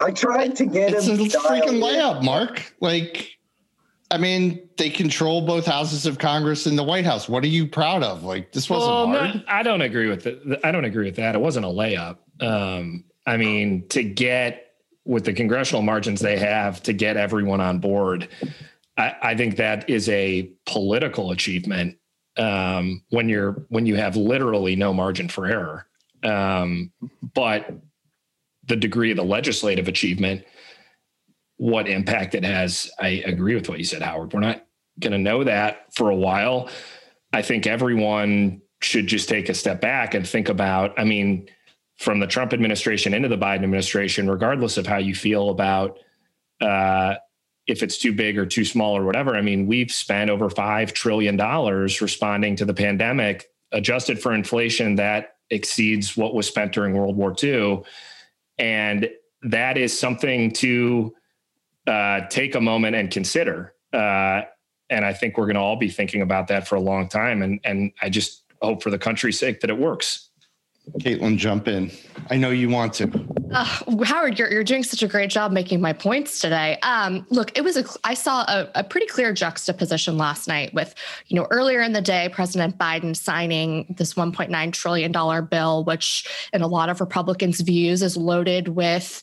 I 0.00 0.10
tried 0.10 0.56
to 0.56 0.66
get 0.66 0.92
it's 0.92 1.06
him. 1.06 1.20
It's 1.20 1.34
a 1.34 1.38
freaking 1.38 1.80
layup, 1.80 2.24
Mark. 2.24 2.74
Like 2.80 3.38
I 4.10 4.18
mean, 4.18 4.68
they 4.76 4.90
control 4.90 5.46
both 5.46 5.66
houses 5.66 6.06
of 6.06 6.18
Congress 6.18 6.66
and 6.66 6.78
the 6.78 6.82
White 6.82 7.04
House. 7.04 7.28
What 7.28 7.42
are 7.42 7.48
you 7.48 7.66
proud 7.66 8.02
of? 8.02 8.22
Like 8.22 8.52
this 8.52 8.68
wasn't 8.68 8.92
well, 8.92 9.06
hard. 9.08 9.34
No, 9.36 9.42
I 9.48 9.62
don't 9.62 9.80
agree 9.80 10.08
with 10.08 10.26
it. 10.26 10.60
I 10.62 10.72
don't 10.72 10.84
agree 10.84 11.06
with 11.06 11.16
that. 11.16 11.34
It 11.34 11.40
wasn't 11.40 11.66
a 11.66 11.68
layup. 11.68 12.18
Um, 12.40 13.04
I 13.26 13.36
mean, 13.36 13.88
to 13.88 14.02
get 14.02 14.74
with 15.04 15.24
the 15.24 15.32
congressional 15.32 15.82
margins 15.82 16.20
they 16.20 16.38
have 16.38 16.82
to 16.82 16.92
get 16.92 17.16
everyone 17.16 17.60
on 17.60 17.78
board, 17.78 18.28
I, 18.96 19.14
I 19.22 19.34
think 19.36 19.56
that 19.56 19.88
is 19.90 20.08
a 20.08 20.50
political 20.66 21.30
achievement 21.32 21.98
um, 22.36 23.02
when 23.10 23.28
you're 23.28 23.64
when 23.68 23.86
you 23.86 23.96
have 23.96 24.16
literally 24.16 24.76
no 24.76 24.92
margin 24.92 25.28
for 25.28 25.46
error. 25.46 25.86
Um, 26.22 26.92
but 27.34 27.70
the 28.66 28.76
degree 28.76 29.10
of 29.10 29.16
the 29.16 29.24
legislative 29.24 29.88
achievement 29.88 30.44
what 31.56 31.88
impact 31.88 32.34
it 32.34 32.44
has, 32.44 32.90
I 32.98 33.22
agree 33.26 33.54
with 33.54 33.68
what 33.68 33.78
you 33.78 33.84
said, 33.84 34.02
Howard. 34.02 34.32
We're 34.32 34.40
not 34.40 34.66
going 35.00 35.12
to 35.12 35.18
know 35.18 35.44
that 35.44 35.94
for 35.94 36.10
a 36.10 36.16
while. 36.16 36.68
I 37.32 37.42
think 37.42 37.66
everyone 37.66 38.60
should 38.82 39.06
just 39.06 39.28
take 39.28 39.48
a 39.48 39.54
step 39.54 39.80
back 39.80 40.14
and 40.14 40.26
think 40.26 40.48
about, 40.48 40.98
I 40.98 41.04
mean, 41.04 41.48
from 41.98 42.18
the 42.18 42.26
Trump 42.26 42.52
administration 42.52 43.14
into 43.14 43.28
the 43.28 43.38
Biden 43.38 43.62
administration, 43.62 44.28
regardless 44.28 44.76
of 44.76 44.86
how 44.86 44.98
you 44.98 45.14
feel 45.14 45.50
about 45.50 45.98
uh, 46.60 47.14
if 47.66 47.82
it's 47.82 47.98
too 47.98 48.12
big 48.12 48.38
or 48.38 48.46
too 48.46 48.64
small 48.64 48.96
or 48.96 49.04
whatever. 49.04 49.36
I 49.36 49.40
mean, 49.40 49.66
we've 49.66 49.90
spent 49.90 50.30
over 50.30 50.48
$5 50.48 50.92
trillion 50.92 51.36
responding 51.36 52.56
to 52.56 52.64
the 52.64 52.74
pandemic, 52.74 53.48
adjusted 53.72 54.20
for 54.20 54.34
inflation 54.34 54.96
that 54.96 55.36
exceeds 55.50 56.16
what 56.16 56.34
was 56.34 56.46
spent 56.46 56.72
during 56.72 56.94
World 56.94 57.16
War 57.16 57.34
II. 57.42 57.82
And 58.58 59.08
that 59.42 59.78
is 59.78 59.98
something 59.98 60.52
to 60.52 61.14
uh, 61.86 62.20
take 62.28 62.54
a 62.54 62.60
moment 62.60 62.96
and 62.96 63.10
consider. 63.10 63.74
Uh, 63.92 64.42
and 64.90 65.04
I 65.04 65.12
think 65.12 65.38
we're 65.38 65.46
going 65.46 65.54
to 65.54 65.60
all 65.60 65.76
be 65.76 65.88
thinking 65.88 66.22
about 66.22 66.48
that 66.48 66.68
for 66.68 66.76
a 66.76 66.80
long 66.80 67.08
time. 67.08 67.42
And 67.42 67.60
and 67.64 67.92
I 68.02 68.10
just 68.10 68.44
hope 68.62 68.82
for 68.82 68.90
the 68.90 68.98
country's 68.98 69.38
sake 69.38 69.60
that 69.60 69.70
it 69.70 69.78
works. 69.78 70.30
Caitlin, 70.98 71.38
jump 71.38 71.66
in. 71.66 71.90
I 72.30 72.36
know 72.36 72.50
you 72.50 72.68
want 72.68 72.92
to. 72.94 73.10
Uh, 73.50 73.64
Howard, 74.04 74.38
you're, 74.38 74.50
you're 74.50 74.64
doing 74.64 74.82
such 74.82 75.02
a 75.02 75.08
great 75.08 75.30
job 75.30 75.50
making 75.50 75.80
my 75.80 75.92
points 75.92 76.40
today. 76.40 76.78
Um, 76.82 77.26
look, 77.30 77.56
it 77.56 77.62
was 77.62 77.76
a, 77.76 77.84
I 78.04 78.14
saw 78.14 78.42
a, 78.42 78.70
a 78.74 78.84
pretty 78.84 79.06
clear 79.06 79.32
juxtaposition 79.32 80.18
last 80.18 80.46
night 80.46 80.74
with, 80.74 80.94
you 81.28 81.36
know, 81.36 81.46
earlier 81.50 81.80
in 81.80 81.92
the 81.92 82.02
day, 82.02 82.28
President 82.32 82.78
Biden 82.78 83.16
signing 83.16 83.94
this 83.96 84.14
$1.9 84.14 84.72
trillion 84.72 85.46
bill, 85.46 85.84
which 85.84 86.26
in 86.52 86.62
a 86.62 86.66
lot 86.68 86.88
of 86.88 87.00
Republicans' 87.00 87.60
views 87.60 88.02
is 88.02 88.16
loaded 88.16 88.68
with 88.68 89.22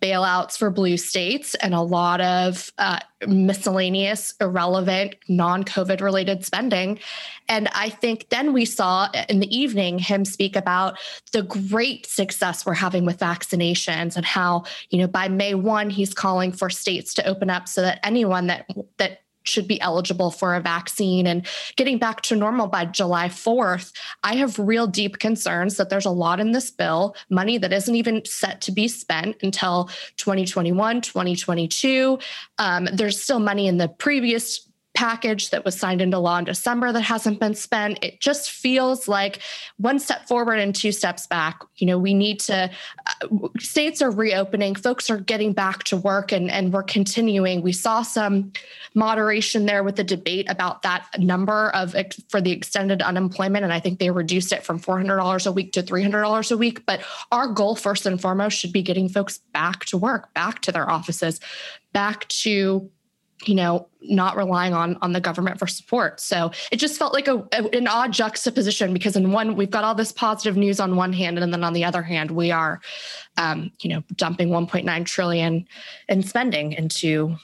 bailouts 0.00 0.56
for 0.56 0.70
blue 0.70 0.96
states 0.96 1.54
and 1.56 1.74
a 1.74 1.80
lot 1.80 2.20
of 2.20 2.72
uh, 2.78 3.00
miscellaneous, 3.26 4.34
irrelevant, 4.40 5.14
non 5.28 5.64
COVID 5.64 6.00
related 6.00 6.44
spending. 6.44 6.98
And 7.48 7.68
I 7.74 7.88
think 7.88 8.28
then 8.28 8.52
we 8.52 8.64
saw 8.64 9.08
in 9.28 9.40
the 9.40 9.56
evening 9.56 9.98
him 9.98 10.24
speak 10.24 10.56
about 10.56 10.98
the 11.32 11.42
great 11.42 12.06
success 12.06 12.66
we're 12.66 12.74
having 12.74 13.04
with 13.04 13.18
vaccinations 13.18 14.16
and 14.16 14.24
how, 14.24 14.64
you 14.90 14.98
know, 14.98 15.06
by 15.06 15.28
May 15.28 15.54
1, 15.54 15.90
he's 15.90 16.14
calling 16.14 16.52
for 16.52 16.68
states 16.68 17.14
to 17.14 17.26
open 17.26 17.50
up 17.50 17.68
so 17.68 17.82
that 17.82 18.00
anyone 18.04 18.48
that, 18.48 18.68
that 18.98 19.20
should 19.48 19.68
be 19.68 19.80
eligible 19.80 20.30
for 20.30 20.54
a 20.54 20.60
vaccine 20.60 21.26
and 21.26 21.46
getting 21.76 21.98
back 21.98 22.22
to 22.22 22.36
normal 22.36 22.66
by 22.66 22.84
July 22.84 23.28
4th, 23.28 23.92
I 24.22 24.36
have 24.36 24.58
real 24.58 24.86
deep 24.86 25.18
concerns 25.18 25.76
that 25.76 25.90
there's 25.90 26.06
a 26.06 26.10
lot 26.10 26.40
in 26.40 26.52
this 26.52 26.70
bill, 26.70 27.16
money 27.30 27.58
that 27.58 27.72
isn't 27.72 27.94
even 27.94 28.24
set 28.24 28.60
to 28.62 28.72
be 28.72 28.88
spent 28.88 29.36
until 29.42 29.90
2021, 30.16 31.00
2022. 31.00 32.18
Um, 32.58 32.88
there's 32.92 33.20
still 33.20 33.40
money 33.40 33.66
in 33.66 33.78
the 33.78 33.88
previous 33.88 34.65
package 34.96 35.50
that 35.50 35.62
was 35.62 35.78
signed 35.78 36.00
into 36.00 36.18
law 36.18 36.38
in 36.38 36.44
December 36.44 36.90
that 36.90 37.02
hasn't 37.02 37.38
been 37.38 37.54
spent. 37.54 38.02
It 38.02 38.18
just 38.18 38.50
feels 38.50 39.06
like 39.06 39.40
one 39.76 39.98
step 39.98 40.26
forward 40.26 40.58
and 40.58 40.74
two 40.74 40.90
steps 40.90 41.26
back. 41.26 41.60
You 41.76 41.86
know, 41.86 41.98
we 41.98 42.14
need 42.14 42.40
to, 42.40 42.70
uh, 43.06 43.48
states 43.58 44.00
are 44.00 44.10
reopening, 44.10 44.74
folks 44.74 45.10
are 45.10 45.18
getting 45.18 45.52
back 45.52 45.84
to 45.84 45.98
work, 45.98 46.32
and, 46.32 46.50
and 46.50 46.72
we're 46.72 46.82
continuing. 46.82 47.60
We 47.60 47.72
saw 47.72 48.00
some 48.00 48.52
moderation 48.94 49.66
there 49.66 49.84
with 49.84 49.96
the 49.96 50.04
debate 50.04 50.50
about 50.50 50.80
that 50.82 51.06
number 51.18 51.68
of 51.74 51.94
for 52.30 52.40
the 52.40 52.52
extended 52.52 53.02
unemployment. 53.02 53.64
And 53.64 53.74
I 53.74 53.80
think 53.80 53.98
they 53.98 54.10
reduced 54.10 54.50
it 54.50 54.64
from 54.64 54.80
$400 54.80 55.46
a 55.46 55.52
week 55.52 55.72
to 55.72 55.82
$300 55.82 56.50
a 56.50 56.56
week. 56.56 56.86
But 56.86 57.02
our 57.30 57.48
goal, 57.48 57.76
first 57.76 58.06
and 58.06 58.18
foremost, 58.18 58.58
should 58.58 58.72
be 58.72 58.82
getting 58.82 59.10
folks 59.10 59.40
back 59.52 59.84
to 59.86 59.98
work, 59.98 60.32
back 60.32 60.62
to 60.62 60.72
their 60.72 60.88
offices, 60.88 61.38
back 61.92 62.26
to 62.28 62.90
you 63.44 63.54
know 63.54 63.88
not 64.00 64.36
relying 64.36 64.72
on 64.72 64.96
on 65.02 65.12
the 65.12 65.20
government 65.20 65.58
for 65.58 65.66
support. 65.66 66.20
So 66.20 66.50
it 66.70 66.76
just 66.76 66.98
felt 66.98 67.12
like 67.12 67.28
a, 67.28 67.46
a, 67.52 67.76
an 67.76 67.86
odd 67.86 68.12
juxtaposition 68.12 68.92
because 68.92 69.16
in 69.16 69.32
one 69.32 69.56
we've 69.56 69.70
got 69.70 69.84
all 69.84 69.94
this 69.94 70.12
positive 70.12 70.56
news 70.56 70.80
on 70.80 70.96
one 70.96 71.12
hand 71.12 71.38
and 71.38 71.52
then 71.52 71.64
on 71.64 71.72
the 71.72 71.84
other 71.84 72.02
hand 72.02 72.30
we 72.30 72.50
are 72.50 72.80
um, 73.36 73.70
you 73.80 73.90
know 73.90 74.02
dumping 74.14 74.48
1.9 74.48 75.04
trillion 75.04 75.66
in 76.08 76.22
spending 76.22 76.72
into 76.72 77.36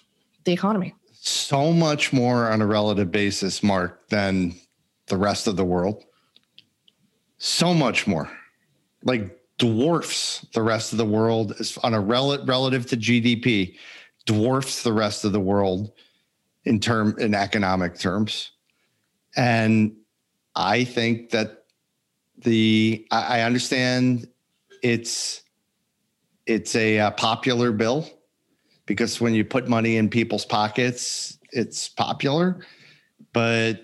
the 0.44 0.52
economy. 0.52 0.94
So 1.12 1.72
much 1.72 2.12
more 2.12 2.50
on 2.50 2.62
a 2.62 2.66
relative 2.66 3.12
basis 3.12 3.62
mark 3.62 4.08
than 4.08 4.54
the 5.06 5.16
rest 5.16 5.46
of 5.46 5.56
the 5.56 5.64
world. 5.64 6.04
So 7.38 7.74
much 7.74 8.06
more. 8.06 8.30
Like 9.04 9.38
dwarfs 9.58 10.44
the 10.54 10.62
rest 10.62 10.92
of 10.92 10.98
the 10.98 11.04
world 11.04 11.54
on 11.82 11.94
a 11.94 12.00
rel- 12.00 12.44
relative 12.46 12.86
to 12.86 12.96
gdp 12.96 13.76
dwarfs 14.26 14.82
the 14.82 14.92
rest 14.92 15.24
of 15.24 15.32
the 15.32 15.40
world 15.40 15.92
in 16.64 16.80
term 16.80 17.16
in 17.18 17.34
economic 17.34 17.98
terms. 17.98 18.52
And 19.36 19.96
i 20.54 20.84
think 20.84 21.30
that 21.30 21.64
the 22.36 23.06
i, 23.10 23.38
I 23.38 23.40
understand 23.42 24.28
it's 24.82 25.42
it's 26.44 26.74
a, 26.74 26.96
a 26.96 27.06
uh, 27.06 27.10
popular 27.12 27.72
bill 27.72 28.06
because 28.84 29.18
when 29.18 29.32
you 29.32 29.46
put 29.46 29.66
money 29.68 29.96
in 29.96 30.10
people's 30.10 30.44
pockets 30.44 31.38
it's 31.52 31.88
popular. 31.88 32.64
But 33.32 33.82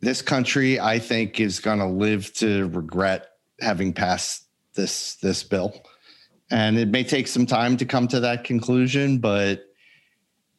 this 0.00 0.22
country, 0.22 0.78
I 0.78 0.98
think, 0.98 1.40
is 1.40 1.60
going 1.60 1.78
to 1.78 1.86
live 1.86 2.32
to 2.34 2.68
regret 2.68 3.26
having 3.60 3.92
passed 3.92 4.46
this 4.74 5.16
this 5.16 5.42
bill, 5.42 5.74
and 6.50 6.78
it 6.78 6.88
may 6.88 7.04
take 7.04 7.28
some 7.28 7.46
time 7.46 7.76
to 7.76 7.84
come 7.84 8.08
to 8.08 8.20
that 8.20 8.44
conclusion, 8.44 9.18
but 9.18 9.64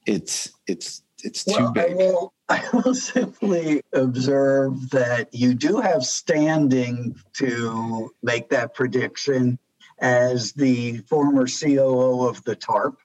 it's 0.06 0.52
it's 0.68 1.04
it's 1.24 1.44
too 1.44 1.54
well, 1.54 1.72
big. 1.72 1.92
I 1.92 1.96
will, 1.96 2.34
I 2.50 2.64
will 2.74 2.96
simply 2.96 3.82
observe 3.94 4.90
that 4.92 5.34
you 5.34 5.54
do 5.54 5.80
have 5.80 6.04
standing 6.04 7.16
to 7.34 8.12
make 8.24 8.50
that 8.50 8.74
prediction 8.74 9.60
as 10.00 10.54
the 10.54 10.98
former 11.00 11.46
COO 11.46 12.28
of 12.28 12.44
the 12.44 12.56
TARP. 12.56 12.98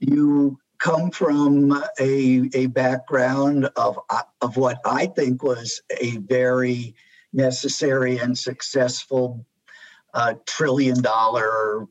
You 0.00 0.58
come 0.78 1.10
from 1.10 1.72
a, 2.00 2.48
a 2.54 2.66
background 2.66 3.68
of, 3.76 3.98
of 4.40 4.56
what 4.56 4.80
I 4.84 5.06
think 5.06 5.42
was 5.42 5.82
a 6.00 6.16
very 6.18 6.94
necessary 7.32 8.18
and 8.18 8.38
successful 8.38 9.44
uh, 10.14 10.34
trillion 10.46 11.00
dollar 11.00 11.86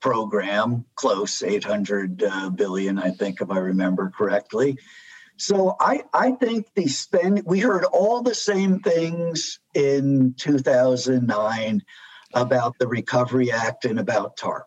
program, 0.00 0.84
close 0.94 1.42
800 1.42 2.22
uh, 2.22 2.50
billion, 2.50 2.98
I 2.98 3.10
think, 3.10 3.40
if 3.40 3.50
I 3.50 3.58
remember 3.58 4.10
correctly. 4.10 4.78
So 5.36 5.76
I, 5.80 6.02
I 6.12 6.32
think 6.32 6.66
the 6.74 6.88
spend, 6.88 7.42
we 7.44 7.60
heard 7.60 7.84
all 7.84 8.22
the 8.22 8.34
same 8.34 8.80
things 8.80 9.60
in 9.74 10.34
2009 10.36 11.82
about 12.34 12.78
the 12.78 12.88
Recovery 12.88 13.52
Act 13.52 13.84
and 13.84 14.00
about 14.00 14.36
TARP. 14.36 14.64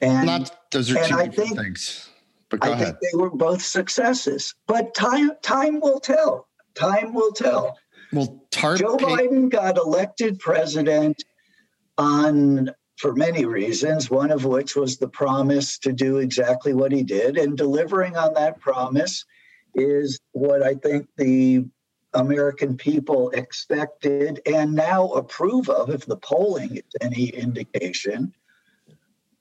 And, 0.00 0.26
Not, 0.26 0.70
those 0.70 0.90
are 0.90 0.94
two 0.94 1.00
different 1.00 1.34
think, 1.34 1.58
things. 1.58 2.10
But 2.50 2.60
go 2.60 2.70
I 2.70 2.72
ahead. 2.72 2.86
think 2.86 3.12
they 3.12 3.18
were 3.18 3.30
both 3.30 3.62
successes, 3.62 4.54
but 4.66 4.94
time 4.94 5.32
time 5.42 5.80
will 5.80 5.98
tell. 5.98 6.46
Time 6.74 7.14
will 7.14 7.32
tell. 7.32 7.78
Well, 8.12 8.44
TARP 8.50 8.78
Joe 8.78 8.96
Biden 8.96 9.48
got 9.48 9.78
elected 9.78 10.38
president 10.38 11.24
on 11.98 12.70
for 12.96 13.14
many 13.14 13.44
reasons, 13.44 14.10
one 14.10 14.30
of 14.30 14.44
which 14.44 14.76
was 14.76 14.98
the 14.98 15.08
promise 15.08 15.78
to 15.78 15.92
do 15.92 16.18
exactly 16.18 16.72
what 16.72 16.92
he 16.92 17.02
did. 17.02 17.36
And 17.36 17.56
delivering 17.56 18.16
on 18.16 18.34
that 18.34 18.60
promise 18.60 19.24
is 19.74 20.20
what 20.32 20.62
I 20.62 20.74
think 20.74 21.08
the 21.16 21.64
American 22.14 22.76
people 22.76 23.30
expected 23.30 24.40
and 24.46 24.72
now 24.72 25.08
approve 25.10 25.68
of, 25.68 25.90
if 25.90 26.06
the 26.06 26.16
polling 26.16 26.76
is 26.76 26.82
any 27.00 27.26
indication. 27.26 28.32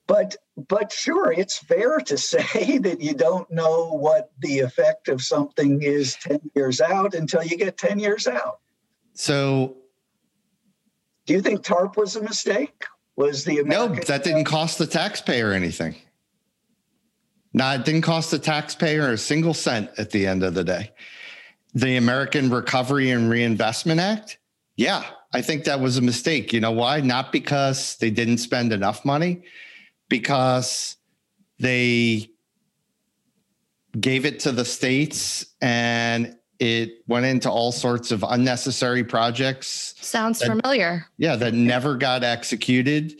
But 0.07 0.35
but 0.69 0.91
sure, 0.91 1.31
it's 1.31 1.57
fair 1.57 1.99
to 1.99 2.17
say 2.33 2.79
that 2.79 3.01
you 3.01 3.13
don't 3.13 3.49
know 3.51 3.93
what 3.93 4.31
the 4.39 4.59
effect 4.59 5.07
of 5.07 5.21
something 5.21 5.81
is 5.81 6.15
10 6.15 6.39
years 6.55 6.81
out 6.81 7.13
until 7.13 7.43
you 7.43 7.57
get 7.57 7.77
10 7.77 7.99
years 7.99 8.27
out. 8.27 8.59
So 9.13 9.77
do 11.25 11.33
you 11.33 11.41
think 11.41 11.63
TARP 11.63 11.97
was 11.97 12.15
a 12.15 12.21
mistake? 12.21 12.85
Was 13.15 13.43
the 13.43 13.59
American 13.59 13.97
No, 13.97 14.03
that 14.03 14.23
didn't 14.23 14.45
cost 14.45 14.77
the 14.77 14.87
taxpayer 14.87 15.51
anything. 15.51 15.95
No, 17.53 17.69
it 17.73 17.85
didn't 17.85 18.01
cost 18.01 18.31
the 18.31 18.39
taxpayer 18.39 19.11
a 19.11 19.17
single 19.17 19.53
cent 19.53 19.91
at 19.97 20.09
the 20.09 20.25
end 20.25 20.43
of 20.43 20.55
the 20.55 20.63
day. 20.63 20.91
The 21.75 21.97
American 21.97 22.49
Recovery 22.49 23.11
and 23.11 23.29
Reinvestment 23.29 23.99
Act, 23.99 24.39
yeah, 24.75 25.03
I 25.31 25.41
think 25.41 25.65
that 25.65 25.79
was 25.79 25.97
a 25.97 26.01
mistake. 26.01 26.53
You 26.53 26.59
know 26.59 26.71
why? 26.71 27.01
Not 27.01 27.31
because 27.31 27.95
they 27.97 28.09
didn't 28.09 28.39
spend 28.39 28.73
enough 28.73 29.05
money, 29.05 29.43
because 30.09 30.97
they 31.59 32.29
gave 33.99 34.25
it 34.25 34.39
to 34.41 34.51
the 34.51 34.65
states 34.65 35.45
and 35.61 36.35
it 36.63 37.03
went 37.07 37.25
into 37.25 37.51
all 37.51 37.73
sorts 37.73 38.09
of 38.09 38.23
unnecessary 38.25 39.03
projects. 39.03 39.95
Sounds 39.99 40.39
that, 40.39 40.47
familiar. 40.47 41.05
Yeah, 41.17 41.35
that 41.35 41.53
never 41.53 41.97
got 41.97 42.23
executed. 42.23 43.19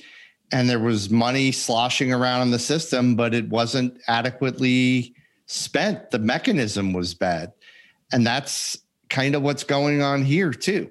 And 0.53 0.69
there 0.69 0.79
was 0.79 1.09
money 1.09 1.51
sloshing 1.51 2.13
around 2.13 2.43
in 2.43 2.51
the 2.51 2.60
system, 2.60 3.17
but 3.17 3.34
it 3.34 3.49
wasn't 3.49 3.99
adequately 4.08 5.13
spent. 5.47 6.12
The 6.12 6.19
mechanism 6.19 6.93
was 6.93 7.13
bad. 7.13 7.51
And 8.13 8.25
that's 8.25 8.77
kind 9.10 9.36
of 9.36 9.41
what's 9.41 9.65
going 9.65 10.01
on 10.01 10.23
here 10.23 10.53
too. 10.53 10.89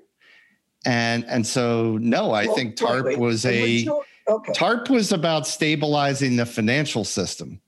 And 0.85 1.25
and 1.25 1.47
so 1.47 1.97
no, 2.03 2.33
I 2.33 2.47
well, 2.47 2.55
think 2.55 2.77
TARP 2.77 3.05
wait, 3.05 3.19
wait. 3.19 3.19
was 3.19 3.47
a 3.47 3.87
Okay. 4.29 4.53
TARP 4.53 4.91
was 4.91 5.11
about 5.11 5.47
stabilizing 5.47 6.37
the 6.37 6.47
financial 6.47 7.05
system. 7.05 7.61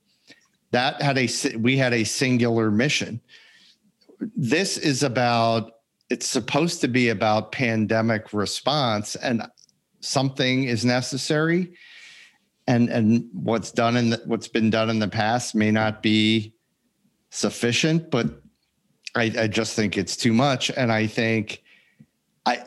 That 0.71 1.01
had 1.01 1.17
a 1.17 1.27
we 1.57 1.75
had 1.75 1.93
a 1.93 2.03
singular 2.03 2.69
mission. 2.69 3.19
This 4.19 4.77
is 4.77 5.03
about 5.03 5.71
it's 6.09 6.27
supposed 6.27 6.81
to 6.81 6.87
be 6.87 7.09
about 7.09 7.51
pandemic 7.51 8.31
response 8.33 9.15
and 9.15 9.41
something 10.01 10.65
is 10.65 10.85
necessary. 10.85 11.73
And 12.67 12.89
and 12.89 13.29
what's 13.33 13.71
done 13.71 13.97
in 13.97 14.11
the, 14.11 14.21
what's 14.25 14.47
been 14.47 14.69
done 14.69 14.89
in 14.89 14.99
the 14.99 15.07
past 15.07 15.55
may 15.55 15.71
not 15.71 16.01
be 16.01 16.53
sufficient 17.29 18.09
but 18.09 18.41
I, 19.13 19.31
I 19.37 19.47
just 19.47 19.75
think 19.75 19.97
it's 19.97 20.15
too 20.15 20.33
much. 20.33 20.69
And 20.69 20.91
i 20.91 21.05
think 21.05 21.63
i 22.45 22.63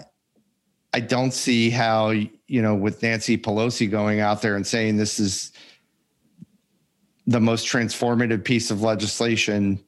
I 0.93 1.01
don't 1.01 1.33
see 1.33 1.71
how, 1.71 2.11
you 2.11 2.63
know, 2.63 2.75
with 2.75 3.03
Nancy 3.03 3.37
Pelosi 3.37 3.91
going 3.91 4.21
out 4.21 4.41
there 4.41 4.57
and 4.57 4.67
saying 4.67 4.97
this 4.97 5.21
is 5.21 5.53
the 7.27 7.41
most 7.41 7.67
transformative 7.67 8.43
piece 8.43 8.71
of 8.71 8.81
legislation 8.81 9.79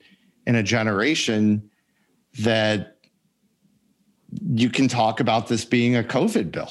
in 0.51 0.57
a 0.57 0.63
generation, 0.63 1.71
that 2.41 2.99
you 4.53 4.69
can 4.69 4.89
talk 4.89 5.21
about 5.21 5.49
this 5.49 5.65
being 5.65 5.97
a 5.97 6.03
COVID 6.03 6.51
bill 6.51 6.71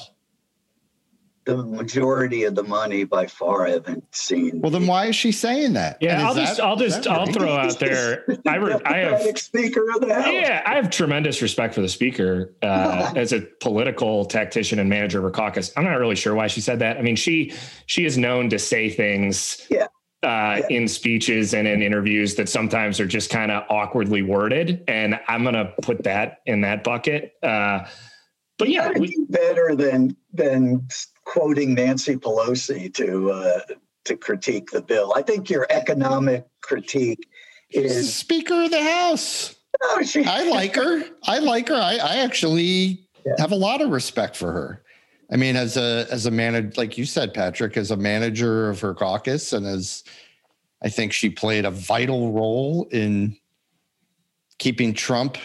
the 1.44 1.56
majority 1.56 2.44
of 2.44 2.54
the 2.54 2.62
money 2.62 3.04
by 3.04 3.26
far 3.26 3.66
I 3.66 3.70
haven't 3.70 4.04
seen. 4.14 4.60
Well, 4.60 4.70
then 4.70 4.86
why 4.86 5.06
is 5.06 5.16
she 5.16 5.32
saying 5.32 5.72
that? 5.72 5.96
Yeah, 6.00 6.26
I'll 6.26 6.34
just, 6.34 6.60
I'll 6.60 6.76
just, 6.76 7.06
I'll 7.06 7.26
throw 7.26 7.56
out 7.56 7.78
there. 7.78 8.24
I, 8.46 8.56
re, 8.56 8.76
I 8.84 8.98
have 8.98 9.22
speaker 9.38 9.90
of 9.90 10.02
the 10.02 10.14
house. 10.14 10.32
Yeah, 10.32 10.62
I 10.66 10.74
have 10.74 10.90
tremendous 10.90 11.40
respect 11.40 11.74
for 11.74 11.80
the 11.80 11.88
speaker 11.88 12.54
uh, 12.62 13.12
as 13.16 13.32
a 13.32 13.40
political 13.60 14.26
tactician 14.26 14.78
and 14.78 14.88
manager 14.88 15.18
of 15.18 15.24
her 15.24 15.30
caucus. 15.30 15.72
I'm 15.76 15.84
not 15.84 15.94
really 15.94 16.16
sure 16.16 16.34
why 16.34 16.46
she 16.46 16.60
said 16.60 16.78
that. 16.80 16.98
I 16.98 17.02
mean, 17.02 17.16
she 17.16 17.54
she 17.86 18.04
is 18.04 18.18
known 18.18 18.50
to 18.50 18.58
say 18.58 18.90
things. 18.90 19.66
Yeah. 19.70 19.86
Uh, 20.22 20.60
in 20.68 20.86
speeches 20.86 21.54
and 21.54 21.66
in 21.66 21.80
interviews 21.80 22.34
that 22.34 22.46
sometimes 22.46 23.00
are 23.00 23.06
just 23.06 23.30
kind 23.30 23.50
of 23.50 23.62
awkwardly 23.70 24.20
worded, 24.20 24.84
and 24.86 25.18
I'm 25.28 25.42
gonna 25.42 25.72
put 25.80 26.02
that 26.02 26.42
in 26.44 26.60
that 26.60 26.84
bucket. 26.84 27.32
Uh, 27.42 27.86
but 28.58 28.68
yeah, 28.68 28.92
we, 28.98 29.16
better 29.30 29.74
than 29.74 30.14
than 30.34 30.86
quoting 31.24 31.72
Nancy 31.72 32.16
Pelosi 32.16 32.92
to 32.92 33.30
uh, 33.30 33.60
to 34.04 34.16
critique 34.16 34.70
the 34.70 34.82
bill. 34.82 35.14
I 35.16 35.22
think 35.22 35.48
your 35.48 35.66
economic 35.70 36.46
critique 36.60 37.26
is 37.70 38.14
Speaker 38.14 38.64
of 38.64 38.70
the 38.70 38.82
House. 38.82 39.54
Oh, 39.82 40.02
she, 40.02 40.24
I 40.24 40.42
like 40.50 40.76
her. 40.76 41.02
I 41.24 41.38
like 41.38 41.68
her. 41.68 41.76
I, 41.76 41.96
I 41.96 42.16
actually 42.16 43.08
yeah. 43.24 43.32
have 43.38 43.52
a 43.52 43.56
lot 43.56 43.80
of 43.80 43.88
respect 43.88 44.36
for 44.36 44.52
her. 44.52 44.82
I 45.32 45.36
mean, 45.36 45.56
as 45.56 45.76
a 45.76 46.06
as 46.10 46.26
a 46.26 46.30
manager, 46.30 46.72
like 46.76 46.98
you 46.98 47.04
said, 47.04 47.32
Patrick, 47.32 47.76
as 47.76 47.90
a 47.90 47.96
manager 47.96 48.68
of 48.68 48.80
her 48.80 48.94
caucus, 48.94 49.52
and 49.52 49.66
as 49.66 50.02
I 50.82 50.88
think 50.88 51.12
she 51.12 51.30
played 51.30 51.64
a 51.64 51.70
vital 51.70 52.32
role 52.32 52.88
in 52.90 53.36
keeping 54.58 54.92
Trump 54.92 55.38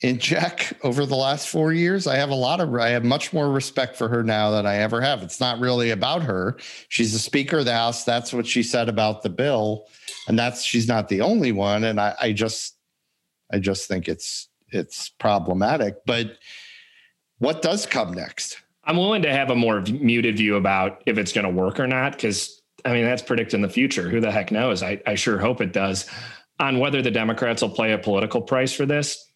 in 0.00 0.18
check 0.18 0.72
over 0.82 1.04
the 1.06 1.16
last 1.16 1.48
four 1.48 1.72
years. 1.72 2.06
I 2.06 2.16
have 2.16 2.30
a 2.30 2.34
lot 2.34 2.60
of, 2.60 2.74
I 2.74 2.90
have 2.90 3.04
much 3.04 3.32
more 3.32 3.50
respect 3.50 3.96
for 3.96 4.08
her 4.08 4.22
now 4.22 4.50
than 4.50 4.66
I 4.66 4.76
ever 4.76 5.00
have. 5.00 5.22
It's 5.22 5.40
not 5.40 5.60
really 5.60 5.90
about 5.90 6.22
her. 6.22 6.56
She's 6.88 7.12
the 7.12 7.18
Speaker 7.18 7.58
of 7.58 7.64
the 7.66 7.74
House. 7.74 8.04
That's 8.04 8.32
what 8.32 8.46
she 8.46 8.62
said 8.62 8.88
about 8.88 9.22
the 9.22 9.30
bill, 9.30 9.86
and 10.28 10.38
that's 10.38 10.62
she's 10.62 10.88
not 10.88 11.08
the 11.08 11.20
only 11.20 11.52
one. 11.52 11.84
And 11.84 12.00
I, 12.00 12.14
I 12.20 12.32
just, 12.32 12.76
I 13.52 13.58
just 13.58 13.88
think 13.88 14.08
it's 14.08 14.48
it's 14.68 15.08
problematic. 15.08 15.96
But 16.06 16.38
what 17.38 17.62
does 17.62 17.86
come 17.86 18.12
next? 18.12 18.60
I'm 18.90 18.96
willing 18.96 19.22
to 19.22 19.32
have 19.32 19.50
a 19.50 19.54
more 19.54 19.82
muted 19.82 20.36
view 20.36 20.56
about 20.56 21.04
if 21.06 21.16
it's 21.16 21.32
going 21.32 21.44
to 21.44 21.50
work 21.50 21.78
or 21.78 21.86
not, 21.86 22.10
because 22.10 22.60
I 22.84 22.92
mean 22.92 23.04
that's 23.04 23.22
predicting 23.22 23.62
the 23.62 23.68
future. 23.68 24.10
Who 24.10 24.18
the 24.18 24.32
heck 24.32 24.50
knows? 24.50 24.82
I, 24.82 25.00
I 25.06 25.14
sure 25.14 25.38
hope 25.38 25.60
it 25.60 25.72
does. 25.72 26.10
On 26.58 26.80
whether 26.80 27.00
the 27.00 27.12
Democrats 27.12 27.62
will 27.62 27.70
play 27.70 27.92
a 27.92 27.98
political 27.98 28.42
price 28.42 28.72
for 28.72 28.86
this, 28.86 29.30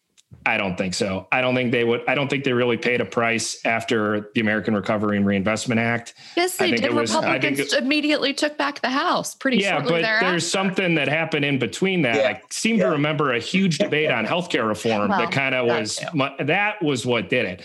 I 0.45 0.57
don't 0.57 0.77
think 0.77 0.93
so. 0.93 1.29
I 1.31 1.39
don't 1.39 1.55
think 1.55 1.71
they 1.71 1.85
would. 1.85 2.01
I 2.05 2.15
don't 2.15 2.29
think 2.29 2.43
they 2.43 2.51
really 2.51 2.75
paid 2.75 2.99
a 2.99 3.05
price 3.05 3.65
after 3.65 4.29
the 4.35 4.41
American 4.41 4.75
Recovery 4.75 5.15
and 5.15 5.25
Reinvestment 5.25 5.79
Act. 5.79 6.15
Yes, 6.35 6.57
they 6.57 6.71
did. 6.71 6.93
Was, 6.93 7.15
Republicans 7.15 7.59
it, 7.59 7.73
immediately 7.81 8.33
took 8.33 8.57
back 8.57 8.81
the 8.81 8.89
House 8.89 9.35
pretty 9.35 9.59
yeah, 9.59 9.79
but 9.79 10.01
thereafter. 10.01 10.31
there's 10.31 10.51
something 10.51 10.95
that 10.95 11.07
happened 11.07 11.45
in 11.45 11.59
between 11.59 12.01
that. 12.01 12.17
Yeah. 12.17 12.27
I 12.27 12.41
seem 12.49 12.75
yeah. 12.75 12.87
to 12.87 12.91
remember 12.91 13.31
a 13.31 13.39
huge 13.39 13.77
debate 13.77 14.11
on 14.11 14.25
healthcare 14.25 14.67
reform 14.67 15.11
well, 15.11 15.19
that 15.19 15.31
kind 15.31 15.55
of 15.55 15.65
was 15.65 16.03
that 16.39 16.83
was 16.83 17.05
what 17.05 17.29
did 17.29 17.45
it. 17.45 17.63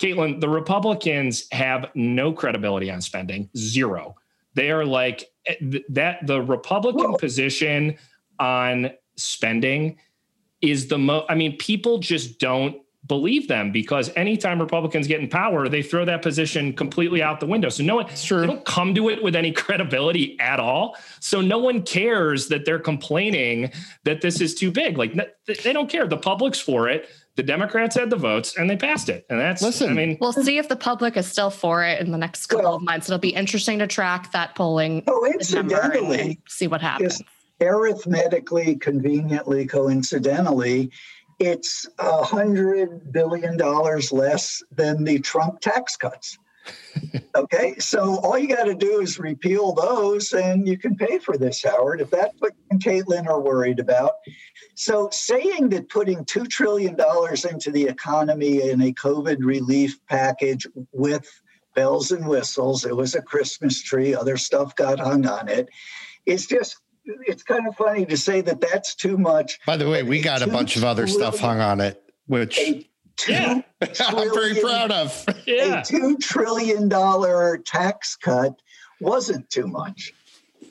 Caitlin, 0.00 0.40
the 0.40 0.48
Republicans 0.48 1.46
have 1.52 1.90
no 1.94 2.32
credibility 2.32 2.90
on 2.90 3.00
spending, 3.02 3.50
zero. 3.56 4.16
They 4.54 4.70
are 4.70 4.84
like 4.84 5.26
eh, 5.46 5.80
that. 5.90 6.26
The 6.26 6.40
Republican 6.42 7.12
Whoa. 7.12 7.18
position 7.18 7.96
on 8.38 8.90
spending 9.16 9.98
is 10.62 10.88
the 10.88 10.98
most. 10.98 11.26
I 11.28 11.34
mean, 11.34 11.56
people 11.58 11.98
just 11.98 12.40
don't 12.40 12.80
believe 13.06 13.48
them 13.48 13.72
because 13.72 14.10
anytime 14.14 14.60
Republicans 14.60 15.06
get 15.06 15.20
in 15.20 15.28
power, 15.28 15.68
they 15.68 15.82
throw 15.82 16.04
that 16.04 16.22
position 16.22 16.72
completely 16.72 17.22
out 17.22 17.40
the 17.40 17.46
window. 17.46 17.68
So 17.68 17.82
no 17.82 17.96
one, 17.96 18.06
true. 18.06 18.42
they 18.42 18.46
don't 18.46 18.64
come 18.64 18.94
to 18.94 19.08
it 19.08 19.22
with 19.22 19.34
any 19.34 19.52
credibility 19.64 20.38
at 20.40 20.60
all. 20.60 20.96
So 21.20 21.40
no 21.40 21.58
one 21.58 21.82
cares 21.82 22.48
that 22.48 22.64
they're 22.64 22.78
complaining 22.78 23.72
that 24.04 24.20
this 24.20 24.40
is 24.40 24.54
too 24.54 24.70
big. 24.70 24.98
Like 24.98 25.14
they 25.46 25.72
don't 25.72 25.90
care. 25.90 26.06
The 26.06 26.16
public's 26.16 26.60
for 26.60 26.88
it. 26.88 27.08
The 27.40 27.46
Democrats 27.46 27.96
had 27.96 28.10
the 28.10 28.16
votes 28.16 28.58
and 28.58 28.68
they 28.68 28.76
passed 28.76 29.08
it. 29.08 29.24
And 29.30 29.40
that's, 29.40 29.62
Listen, 29.62 29.88
I 29.88 29.94
mean, 29.94 30.18
we'll 30.20 30.34
see 30.34 30.58
if 30.58 30.68
the 30.68 30.76
public 30.76 31.16
is 31.16 31.26
still 31.26 31.48
for 31.48 31.82
it 31.82 31.98
in 31.98 32.12
the 32.12 32.18
next 32.18 32.48
couple 32.48 32.66
well, 32.66 32.74
of 32.74 32.82
months. 32.82 33.08
It'll 33.08 33.18
be 33.18 33.30
interesting 33.30 33.78
to 33.78 33.86
track 33.86 34.30
that 34.32 34.54
polling. 34.54 35.04
Oh, 35.06 35.24
incidentally, 35.24 36.38
see 36.46 36.66
what 36.66 36.82
happens. 36.82 37.22
Arithmetically, 37.58 38.76
conveniently, 38.76 39.64
coincidentally, 39.64 40.90
it's 41.38 41.88
a 41.98 42.22
hundred 42.22 43.10
billion 43.10 43.56
dollars 43.56 44.12
less 44.12 44.62
than 44.70 45.04
the 45.04 45.18
Trump 45.20 45.60
tax 45.60 45.96
cuts. 45.96 46.36
okay, 47.34 47.74
so 47.78 48.18
all 48.18 48.38
you 48.38 48.54
got 48.54 48.64
to 48.64 48.74
do 48.74 49.00
is 49.00 49.18
repeal 49.18 49.72
those, 49.72 50.34
and 50.34 50.68
you 50.68 50.76
can 50.76 50.94
pay 50.94 51.18
for 51.18 51.38
this, 51.38 51.62
Howard. 51.64 52.02
If 52.02 52.10
that's 52.10 52.38
what 52.38 52.52
Caitlin 52.74 53.26
are 53.26 53.40
worried 53.40 53.78
about. 53.78 54.12
So 54.80 55.10
saying 55.12 55.68
that 55.68 55.90
putting 55.90 56.24
two 56.24 56.46
trillion 56.46 56.96
dollars 56.96 57.44
into 57.44 57.70
the 57.70 57.84
economy 57.84 58.70
in 58.70 58.80
a 58.80 58.94
COVID 58.94 59.36
relief 59.40 60.00
package 60.06 60.66
with 60.92 61.28
bells 61.74 62.12
and 62.12 62.26
whistles, 62.26 62.86
it 62.86 62.96
was 62.96 63.14
a 63.14 63.20
Christmas 63.20 63.82
tree, 63.82 64.14
other 64.14 64.38
stuff 64.38 64.74
got 64.76 64.98
hung 64.98 65.26
on 65.26 65.50
it, 65.50 65.68
it, 66.24 66.32
is 66.32 66.46
just 66.46 66.78
it's 67.04 67.42
kind 67.42 67.68
of 67.68 67.76
funny 67.76 68.06
to 68.06 68.16
say 68.16 68.40
that 68.40 68.62
that's 68.62 68.94
too 68.94 69.18
much. 69.18 69.60
By 69.66 69.76
the 69.76 69.86
way, 69.86 70.02
we 70.02 70.22
got 70.22 70.40
a 70.40 70.46
bunch 70.46 70.76
of 70.76 70.84
other 70.84 71.06
stuff 71.06 71.38
hung 71.38 71.60
on 71.60 71.82
it, 71.82 72.02
which 72.26 72.58
yeah, 73.28 73.60
I'm 73.82 74.32
very 74.32 74.54
proud 74.62 74.92
of. 74.92 75.26
Yeah. 75.46 75.80
A 75.80 75.84
two 75.84 76.16
trillion 76.16 76.88
dollar 76.88 77.58
tax 77.58 78.16
cut 78.16 78.62
wasn't 78.98 79.50
too 79.50 79.66
much. 79.66 80.14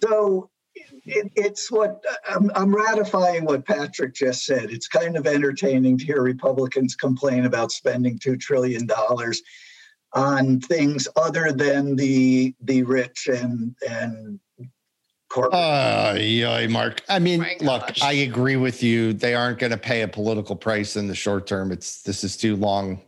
So 0.02 0.50
it, 1.10 1.32
it's 1.36 1.72
what 1.72 2.04
I'm, 2.28 2.52
I'm 2.56 2.76
ratifying 2.76 3.46
what 3.46 3.66
Patrick 3.66 4.14
just 4.14 4.46
said. 4.46 4.72
It's 4.72 4.88
kind 4.88 5.18
of 5.18 5.28
entertaining 5.28 5.98
to 5.98 6.06
hear 6.06 6.22
Republicans 6.22 6.96
complain 6.96 7.46
about 7.46 7.72
spending 7.72 8.20
two 8.20 8.38
trillion 8.38 8.86
dollars 8.86 9.42
on 10.14 10.60
things 10.60 11.08
other 11.16 11.52
than 11.52 11.96
the 11.96 12.56
the 12.62 12.84
rich 12.84 13.28
and 13.28 13.76
and 13.88 14.40
corporate. 15.30 15.54
Uh, 15.54 16.16
yeah, 16.20 16.66
Mark. 16.68 17.02
I 17.10 17.20
mean, 17.20 17.46
look, 17.62 18.02
I 18.04 18.14
agree 18.14 18.56
with 18.56 18.84
you. 18.84 19.14
They 19.14 19.36
aren't 19.36 19.60
going 19.60 19.72
to 19.72 19.78
pay 19.78 20.02
a 20.02 20.08
political 20.08 20.56
price 20.56 20.96
in 20.96 21.08
the 21.08 21.16
short 21.16 21.48
term. 21.48 21.72
It's 21.72 22.02
this 22.02 22.24
is 22.24 22.38
too 22.38 22.56
long 22.56 23.02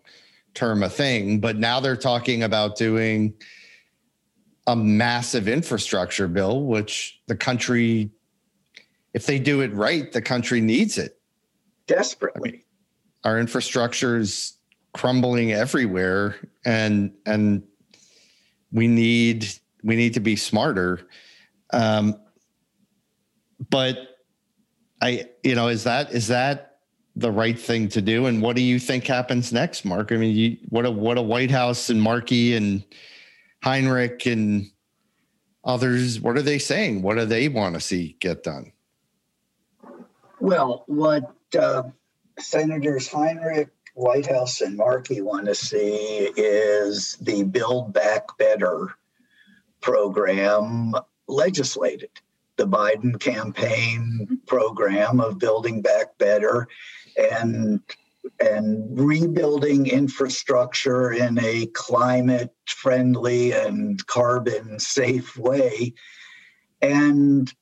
term 0.53 0.83
a 0.83 0.89
thing. 0.89 1.39
But 1.39 1.57
now 1.57 1.79
they're 1.79 1.95
talking 1.95 2.43
about 2.43 2.77
doing 2.77 3.33
a 4.71 4.75
massive 4.75 5.49
infrastructure 5.49 6.29
bill, 6.29 6.63
which 6.63 7.19
the 7.27 7.35
country, 7.35 8.09
if 9.13 9.25
they 9.25 9.37
do 9.37 9.59
it 9.59 9.73
right, 9.73 10.13
the 10.13 10.21
country 10.21 10.61
needs 10.61 10.97
it 10.97 11.19
desperately. 11.87 12.49
I 12.49 12.51
mean, 12.53 12.61
our 13.25 13.39
infrastructure 13.39 14.15
is 14.15 14.53
crumbling 14.93 15.51
everywhere, 15.51 16.37
and 16.63 17.11
and 17.25 17.63
we 18.71 18.87
need 18.87 19.45
we 19.83 19.97
need 19.97 20.13
to 20.13 20.21
be 20.21 20.37
smarter. 20.37 21.05
Um, 21.73 22.15
but 23.69 23.97
I, 25.01 25.25
you 25.43 25.55
know, 25.55 25.67
is 25.67 25.83
that 25.83 26.13
is 26.13 26.29
that 26.29 26.77
the 27.17 27.31
right 27.31 27.59
thing 27.59 27.89
to 27.89 28.01
do? 28.01 28.27
And 28.27 28.41
what 28.41 28.55
do 28.55 28.61
you 28.61 28.79
think 28.79 29.05
happens 29.05 29.51
next, 29.51 29.83
Mark? 29.83 30.13
I 30.13 30.15
mean, 30.15 30.33
you, 30.33 30.57
what 30.69 30.85
a 30.85 30.91
what 30.91 31.17
a 31.17 31.21
White 31.21 31.51
House 31.51 31.89
and 31.89 32.01
Markey 32.01 32.55
and 32.55 32.85
Heinrich 33.61 34.25
and 34.25 34.71
others. 35.63 36.19
What 36.19 36.37
are 36.37 36.41
they 36.41 36.59
saying? 36.59 37.01
What 37.01 37.17
do 37.17 37.25
they 37.25 37.47
want 37.47 37.75
to 37.75 37.81
see 37.81 38.17
get 38.19 38.43
done? 38.43 38.71
Well, 40.39 40.83
what 40.87 41.35
uh, 41.57 41.83
Senators 42.39 43.07
Heinrich, 43.07 43.69
Whitehouse, 43.93 44.61
and 44.61 44.75
Markey 44.75 45.21
want 45.21 45.45
to 45.45 45.55
see 45.55 46.31
is 46.35 47.17
the 47.21 47.43
Build 47.43 47.93
Back 47.93 48.37
Better 48.37 48.95
program 49.81 50.93
legislated. 51.27 52.09
The 52.57 52.67
Biden 52.67 53.19
campaign 53.19 54.39
program 54.45 55.19
of 55.19 55.39
building 55.39 55.81
back 55.81 56.17
better 56.17 56.67
and 57.17 57.81
and 58.39 58.99
rebuilding 58.99 59.87
infrastructure 59.87 61.11
in 61.11 61.39
a 61.39 61.65
climate 61.67 62.53
friendly 62.67 63.51
and 63.51 64.05
carbon 64.07 64.79
safe 64.79 65.37
way 65.37 65.93
and 66.81 67.53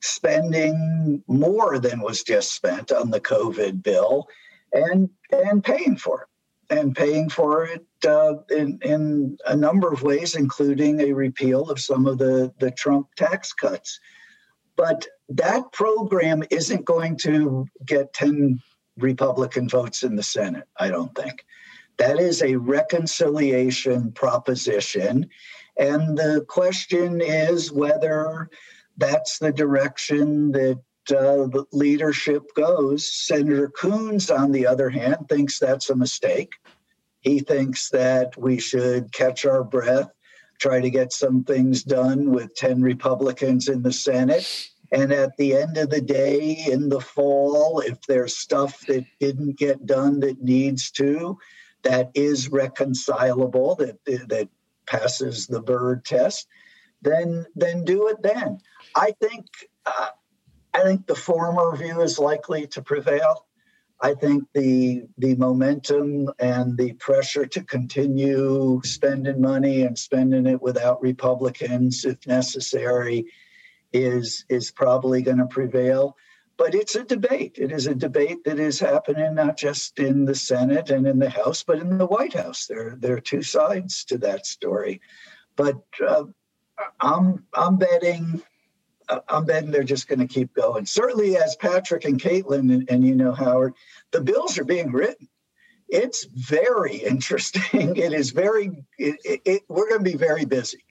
spending 0.00 1.22
more 1.28 1.78
than 1.78 2.00
was 2.00 2.22
just 2.22 2.54
spent 2.54 2.90
on 2.90 3.10
the 3.10 3.20
covid 3.20 3.82
bill 3.82 4.26
and 4.72 5.10
and 5.32 5.62
paying 5.62 5.96
for 5.96 6.22
it 6.22 6.28
and 6.70 6.94
paying 6.94 7.28
for 7.28 7.64
it 7.64 7.84
uh, 8.06 8.34
in, 8.48 8.78
in 8.82 9.36
a 9.46 9.56
number 9.56 9.92
of 9.92 10.02
ways, 10.02 10.36
including 10.36 11.00
a 11.00 11.12
repeal 11.12 11.68
of 11.68 11.80
some 11.80 12.06
of 12.06 12.18
the, 12.18 12.52
the 12.60 12.70
Trump 12.70 13.08
tax 13.16 13.52
cuts. 13.52 13.98
But 14.76 15.06
that 15.28 15.72
program 15.72 16.44
isn't 16.50 16.84
going 16.84 17.18
to 17.18 17.66
get 17.84 18.12
10 18.14 18.60
Republican 19.02 19.68
votes 19.68 20.02
in 20.02 20.16
the 20.16 20.22
Senate, 20.22 20.68
I 20.78 20.88
don't 20.88 21.14
think. 21.14 21.44
That 21.98 22.18
is 22.18 22.42
a 22.42 22.56
reconciliation 22.56 24.12
proposition. 24.12 25.28
And 25.76 26.16
the 26.16 26.44
question 26.48 27.20
is 27.20 27.72
whether 27.72 28.48
that's 28.96 29.38
the 29.38 29.52
direction 29.52 30.52
that 30.52 30.80
uh, 31.10 31.46
the 31.46 31.64
leadership 31.72 32.42
goes. 32.54 33.10
Senator 33.12 33.68
Coons, 33.68 34.30
on 34.30 34.52
the 34.52 34.66
other 34.66 34.90
hand, 34.90 35.28
thinks 35.28 35.58
that's 35.58 35.90
a 35.90 35.96
mistake. 35.96 36.52
He 37.20 37.40
thinks 37.40 37.90
that 37.90 38.36
we 38.36 38.58
should 38.58 39.12
catch 39.12 39.44
our 39.44 39.64
breath, 39.64 40.10
try 40.58 40.80
to 40.80 40.90
get 40.90 41.12
some 41.12 41.44
things 41.44 41.82
done 41.82 42.30
with 42.30 42.54
10 42.54 42.82
Republicans 42.82 43.68
in 43.68 43.82
the 43.82 43.92
Senate. 43.92 44.70
And 44.92 45.12
at 45.12 45.36
the 45.36 45.54
end 45.54 45.76
of 45.76 45.90
the 45.90 46.00
day, 46.00 46.64
in 46.66 46.88
the 46.88 47.00
fall, 47.00 47.80
if 47.80 48.00
there's 48.02 48.36
stuff 48.36 48.80
that 48.88 49.04
didn't 49.20 49.56
get 49.56 49.86
done 49.86 50.20
that 50.20 50.42
needs 50.42 50.90
to, 50.92 51.38
that 51.82 52.10
is 52.14 52.48
reconcilable, 52.48 53.76
that, 53.76 54.04
that 54.04 54.48
passes 54.86 55.46
the 55.46 55.62
Byrd 55.62 56.04
test, 56.04 56.48
then 57.02 57.46
then 57.54 57.84
do 57.84 58.08
it 58.08 58.22
then. 58.22 58.58
I 58.96 59.14
think 59.20 59.46
uh, 59.86 60.08
I 60.74 60.82
think 60.82 61.06
the 61.06 61.14
former 61.14 61.74
view 61.76 62.00
is 62.02 62.18
likely 62.18 62.66
to 62.68 62.82
prevail. 62.82 63.46
I 64.02 64.14
think 64.14 64.44
the 64.54 65.04
the 65.18 65.34
momentum 65.36 66.30
and 66.38 66.76
the 66.76 66.92
pressure 66.94 67.46
to 67.46 67.62
continue 67.64 68.80
spending 68.84 69.40
money 69.40 69.82
and 69.82 69.98
spending 69.98 70.46
it 70.46 70.60
without 70.60 71.02
Republicans, 71.02 72.04
if 72.04 72.26
necessary, 72.26 73.26
is 73.92 74.44
is 74.48 74.70
probably 74.70 75.22
going 75.22 75.38
to 75.38 75.46
prevail. 75.46 76.16
But 76.56 76.74
it's 76.74 76.94
a 76.94 77.04
debate. 77.04 77.56
It 77.56 77.72
is 77.72 77.86
a 77.86 77.94
debate 77.94 78.44
that 78.44 78.58
is 78.58 78.78
happening 78.78 79.34
not 79.34 79.56
just 79.56 79.98
in 79.98 80.26
the 80.26 80.34
Senate 80.34 80.90
and 80.90 81.06
in 81.06 81.18
the 81.18 81.30
House, 81.30 81.62
but 81.62 81.78
in 81.78 81.96
the 81.96 82.06
White 82.06 82.34
House. 82.34 82.66
There 82.66 82.96
there 82.98 83.16
are 83.16 83.20
two 83.20 83.42
sides 83.42 84.04
to 84.06 84.18
that 84.18 84.46
story. 84.46 85.00
But 85.56 85.82
uh, 86.06 86.24
I'm 87.00 87.44
I'm 87.54 87.76
betting 87.76 88.42
I'm 89.28 89.44
betting 89.44 89.70
they're 89.70 89.82
just 89.82 90.08
going 90.08 90.20
to 90.20 90.26
keep 90.26 90.54
going. 90.54 90.86
Certainly, 90.86 91.36
as 91.36 91.56
Patrick 91.56 92.04
and 92.04 92.20
Caitlin 92.20 92.72
and, 92.72 92.90
and, 92.90 93.04
you 93.04 93.14
know, 93.14 93.32
Howard, 93.32 93.74
the 94.10 94.20
bills 94.20 94.58
are 94.58 94.64
being 94.64 94.92
written. 94.92 95.28
It's 95.88 96.24
very 96.24 96.96
interesting. 97.06 97.96
It 97.96 98.12
is 98.12 98.30
very. 98.30 98.84
It, 98.98 99.40
it, 99.44 99.62
we're 99.68 99.88
going 99.88 100.04
to 100.04 100.10
be 100.10 100.16
very 100.16 100.44
busy. 100.44 100.84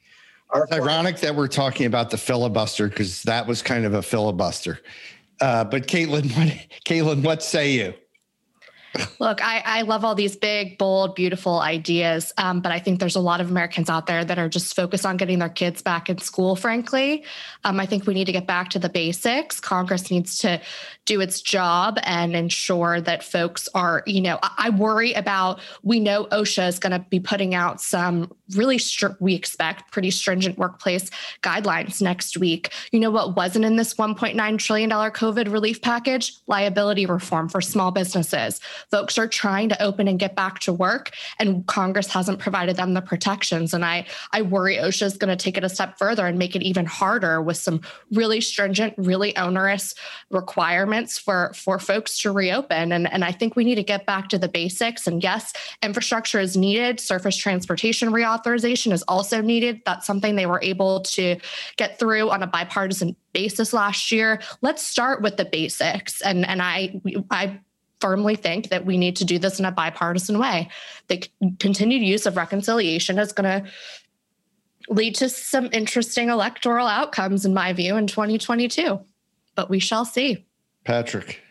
Our 0.52 0.64
it's 0.64 0.74
ironic 0.74 1.18
that 1.18 1.36
we're 1.36 1.48
talking 1.48 1.86
about 1.86 2.10
the 2.10 2.18
filibuster 2.18 2.88
because 2.88 3.24
that 3.24 3.46
was 3.46 3.62
kind 3.62 3.86
of 3.86 3.94
a 3.94 4.02
filibuster. 4.02 4.80
Uh, 5.40 5.64
but 5.64 5.88
Caitlin, 5.88 6.32
what, 6.38 6.48
Caitlin, 6.86 7.24
what 7.24 7.44
say 7.44 7.72
you? 7.72 7.94
Look, 9.20 9.44
I, 9.44 9.62
I 9.64 9.82
love 9.84 10.04
all 10.04 10.16
these 10.16 10.36
big, 10.36 10.78
bold, 10.78 11.14
beautiful 11.14 11.60
ideas, 11.60 12.34
um, 12.38 12.60
but 12.60 12.72
I 12.72 12.80
think 12.80 13.00
there's 13.00 13.16
a 13.16 13.22
lot 13.22 13.40
of 13.40 13.52
Americans 13.52 13.90
out 13.90 14.08
there 14.08 14.26
that 14.26 14.40
are 14.40 14.50
just 14.50 14.76
focused 14.76 15.06
on 15.06 15.18
getting 15.18 15.38
their 15.40 15.50
kids 15.50 15.82
back 15.82 16.10
in 16.10 16.18
school, 16.18 16.56
frankly. 16.56 17.24
Um, 17.64 17.80
I 17.80 17.86
think 17.86 18.08
we 18.08 18.16
need 18.16 18.26
to 18.26 18.32
get 18.32 18.48
back 18.48 18.70
to 18.72 18.80
the 18.80 18.90
basics. 18.90 19.60
Congress 19.60 20.10
needs 20.10 20.40
to 20.40 20.60
do 21.06 21.22
its 21.22 21.42
job 21.42 22.00
and 22.04 22.36
ensure 22.36 23.00
that 23.02 23.24
folks 23.24 23.70
are, 23.76 24.02
you 24.08 24.22
know, 24.22 24.40
I, 24.42 24.54
I 24.58 24.70
worry 24.72 25.14
about, 25.14 25.60
we 25.84 26.00
know 26.00 26.26
OSHA 26.26 26.68
is 26.70 26.80
going 26.80 26.94
to 26.94 27.06
be 27.10 27.20
putting 27.20 27.54
out 27.54 27.82
some 27.82 28.34
really 28.56 28.78
str- 28.78 29.08
we 29.20 29.36
expect 29.36 29.92
pretty 29.92 30.12
stringent 30.12 30.58
workplace 30.58 31.10
guidelines 31.42 32.02
next 32.02 32.38
week. 32.38 32.72
You 32.92 33.00
know 33.00 33.12
what 33.12 33.36
wasn't 33.36 33.66
in 33.66 33.76
this 33.76 33.94
1.9 33.94 34.58
trillion 34.58 34.90
dollar 34.90 35.12
COVID 35.12 35.52
relief 35.52 35.82
package? 35.82 36.34
Liability 36.48 37.06
reform 37.06 37.50
for 37.50 37.62
small 37.62 37.92
businesses. 37.92 38.60
Folks 38.92 39.18
are 39.18 39.28
trying 39.28 39.70
to 39.70 39.82
open 39.82 40.08
and 40.08 40.20
get 40.20 40.36
back 40.36 40.60
to 40.60 40.74
work 40.74 41.12
and 41.38 41.66
Congress 41.68 42.08
hasn't 42.08 42.40
provided 42.40 42.76
them 42.76 42.94
the 42.94 43.02
protections 43.02 43.74
and 43.74 43.86
I 43.86 44.06
I 44.34 44.42
worry 44.42 44.78
OSHA 44.78 45.04
is 45.04 45.18
going 45.18 45.36
to 45.36 45.42
take 45.42 45.58
it 45.58 45.64
a 45.64 45.70
step 45.70 45.98
further 45.98 46.26
and 46.26 46.38
make 46.38 46.56
it 46.56 46.64
even 46.64 46.86
harder 46.86 47.42
with 47.42 47.58
some 47.58 47.82
really 48.12 48.42
stringent, 48.42 48.94
really 48.98 49.36
onerous 49.38 49.96
requirements 50.30 51.18
for 51.18 51.52
for 51.54 51.80
folks 51.80 52.20
to 52.22 52.32
reopen 52.32 52.92
and 52.92 53.12
and 53.12 53.24
I 53.24 53.32
think 53.32 53.56
we 53.56 53.64
need 53.64 53.76
to 53.76 53.84
get 53.84 54.06
back 54.06 54.30
to 54.30 54.38
the 54.38 54.50
basics 54.50 55.08
and 55.08 55.22
yes, 55.22 55.54
infrastructure 55.82 56.40
is 56.40 56.58
needed, 56.58 57.00
surface 57.00 57.38
transportation 57.38 58.12
reauthorization 58.12 58.39
authorization 58.40 58.92
is 58.92 59.04
also 59.04 59.42
needed. 59.42 59.82
That's 59.86 60.08
something 60.08 60.36
they 60.36 60.46
were 60.46 60.62
able 60.62 61.02
to 61.02 61.38
get 61.78 62.00
through 62.00 62.30
on 62.30 62.44
a 62.44 62.48
bipartisan 62.48 63.16
basis 63.34 63.74
last 63.74 64.12
year. 64.12 64.42
Let's 64.62 64.82
start 64.82 65.22
with 65.22 65.38
the 65.38 65.46
basics. 65.46 66.22
And, 66.22 66.48
and 66.48 66.62
I, 66.62 67.02
I 67.30 67.60
firmly 68.00 68.36
think 68.36 68.70
that 68.70 68.86
we 68.86 68.98
need 68.98 69.18
to 69.18 69.26
do 69.26 69.40
this 69.40 69.60
in 69.60 69.66
a 69.66 69.72
bipartisan 69.72 70.40
way. 70.40 70.70
The 71.08 71.28
continued 71.60 72.02
use 72.02 72.26
of 72.26 72.38
reconciliation 72.38 73.20
is 73.20 73.34
going 73.34 73.64
to 73.64 73.70
lead 74.90 75.16
to 75.16 75.30
some 75.30 75.70
interesting 75.72 76.30
electoral 76.30 76.88
outcomes, 76.88 77.46
in 77.46 77.54
my 77.54 77.74
view, 77.74 77.98
in 77.98 78.08
2022. 78.08 79.00
But 79.56 79.70
we 79.70 79.80
shall 79.80 80.06
see. 80.06 80.46
Patrick. 80.86 81.42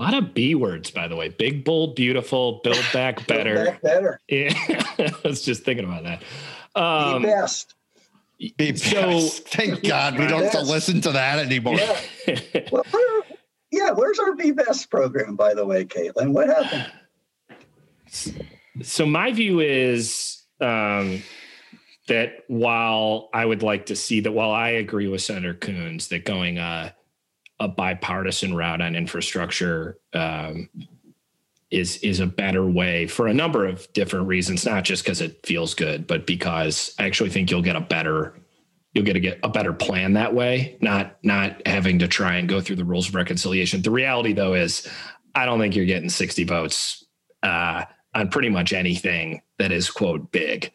A 0.00 0.02
lot 0.02 0.14
of 0.14 0.32
B 0.32 0.54
words, 0.54 0.90
by 0.90 1.08
the 1.08 1.14
way. 1.14 1.28
Big, 1.28 1.62
bold, 1.62 1.94
beautiful, 1.94 2.60
build 2.64 2.82
back 2.90 3.26
better. 3.26 3.54
build 3.54 3.66
back 3.66 3.82
better. 3.82 4.20
Yeah. 4.28 4.54
I 4.98 5.14
was 5.22 5.42
just 5.42 5.62
thinking 5.62 5.84
about 5.84 6.04
that. 6.04 6.22
Um, 6.74 7.20
Be 7.20 7.28
best. 7.28 7.74
Be 8.56 8.76
so, 8.76 9.08
best. 9.08 9.48
Thank 9.48 9.82
God 9.86 10.18
we 10.18 10.26
don't 10.26 10.40
best. 10.40 10.54
have 10.54 10.64
to 10.64 10.70
listen 10.70 11.02
to 11.02 11.12
that 11.12 11.38
anymore. 11.38 11.76
Yeah. 12.26 12.40
well, 12.72 12.86
where, 12.90 13.22
yeah, 13.70 13.90
where's 13.90 14.18
our 14.18 14.34
Be 14.34 14.52
Best 14.52 14.90
program, 14.90 15.36
by 15.36 15.52
the 15.52 15.66
way, 15.66 15.84
Caitlin? 15.84 16.32
What 16.32 16.48
happened? 16.48 16.90
So 18.82 19.04
my 19.04 19.32
view 19.32 19.60
is 19.60 20.42
um, 20.62 21.22
that 22.08 22.44
while 22.48 23.28
I 23.34 23.44
would 23.44 23.62
like 23.62 23.86
to 23.86 23.96
see 23.96 24.20
that, 24.20 24.32
while 24.32 24.50
I 24.50 24.70
agree 24.70 25.08
with 25.08 25.20
Senator 25.20 25.52
Coons 25.52 26.08
that 26.08 26.24
going 26.24 26.56
uh, 26.56 26.92
a 27.60 27.68
bipartisan 27.68 28.56
route 28.56 28.80
on 28.80 28.96
infrastructure 28.96 29.98
um, 30.14 30.68
is 31.70 31.98
is 31.98 32.18
a 32.18 32.26
better 32.26 32.66
way 32.66 33.06
for 33.06 33.28
a 33.28 33.34
number 33.34 33.66
of 33.66 33.90
different 33.92 34.26
reasons, 34.26 34.66
not 34.66 34.82
just 34.82 35.04
because 35.04 35.20
it 35.20 35.44
feels 35.46 35.74
good, 35.74 36.06
but 36.06 36.26
because 36.26 36.94
I 36.98 37.04
actually 37.04 37.30
think 37.30 37.50
you'll 37.50 37.62
get 37.62 37.76
a 37.76 37.80
better 37.80 38.34
you'll 38.92 39.04
get 39.04 39.16
a 39.16 39.20
get 39.20 39.38
a 39.42 39.48
better 39.48 39.72
plan 39.72 40.14
that 40.14 40.34
way, 40.34 40.78
not 40.80 41.18
not 41.22 41.64
having 41.66 41.98
to 42.00 42.08
try 42.08 42.36
and 42.36 42.48
go 42.48 42.60
through 42.60 42.76
the 42.76 42.84
rules 42.84 43.08
of 43.08 43.14
reconciliation. 43.14 43.82
The 43.82 43.90
reality 43.90 44.32
though 44.32 44.54
is 44.54 44.88
I 45.34 45.44
don't 45.44 45.60
think 45.60 45.76
you're 45.76 45.86
getting 45.86 46.08
60 46.10 46.42
votes 46.44 47.04
uh, 47.42 47.84
on 48.14 48.28
pretty 48.30 48.48
much 48.48 48.72
anything 48.72 49.42
that 49.58 49.70
is 49.70 49.90
quote 49.90 50.32
big. 50.32 50.72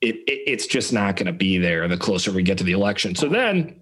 It, 0.00 0.16
it 0.26 0.42
it's 0.46 0.66
just 0.66 0.92
not 0.92 1.16
going 1.16 1.26
to 1.26 1.32
be 1.32 1.58
there 1.58 1.86
the 1.86 1.96
closer 1.96 2.32
we 2.32 2.42
get 2.42 2.58
to 2.58 2.64
the 2.64 2.72
election. 2.72 3.14
So 3.14 3.28
then 3.28 3.80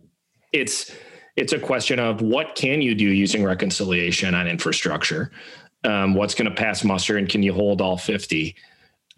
it's 0.53 0.95
it's 1.37 1.53
a 1.53 1.59
question 1.59 1.99
of 1.99 2.21
what 2.21 2.55
can 2.55 2.83
you 2.83 2.95
do 2.95 3.07
using 3.07 3.45
reconciliation 3.45 4.35
on 4.35 4.47
infrastructure? 4.47 5.31
Um, 5.85 6.15
what's 6.15 6.35
going 6.35 6.49
to 6.49 6.55
pass 6.55 6.85
muster, 6.85 7.17
and 7.17 7.29
can 7.29 7.43
you 7.43 7.53
hold 7.53 7.81
all 7.81 7.97
fifty? 7.97 8.57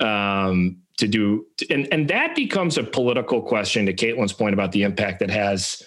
Um, 0.00 0.78
to 0.96 1.08
do, 1.08 1.46
and 1.70 1.88
and 1.92 2.08
that 2.08 2.34
becomes 2.34 2.78
a 2.78 2.84
political 2.84 3.42
question. 3.42 3.86
To 3.86 3.92
Caitlin's 3.92 4.32
point 4.32 4.54
about 4.54 4.72
the 4.72 4.84
impact 4.84 5.20
that 5.20 5.30
has 5.30 5.82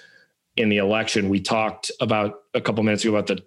in 0.56 0.70
the 0.70 0.78
election, 0.78 1.30
we 1.30 1.40
talked 1.40 1.92
about 2.02 2.42
a 2.54 2.62
couple 2.62 2.84
minutes 2.84 3.04
ago 3.04 3.16
about 3.16 3.28
the 3.28 3.44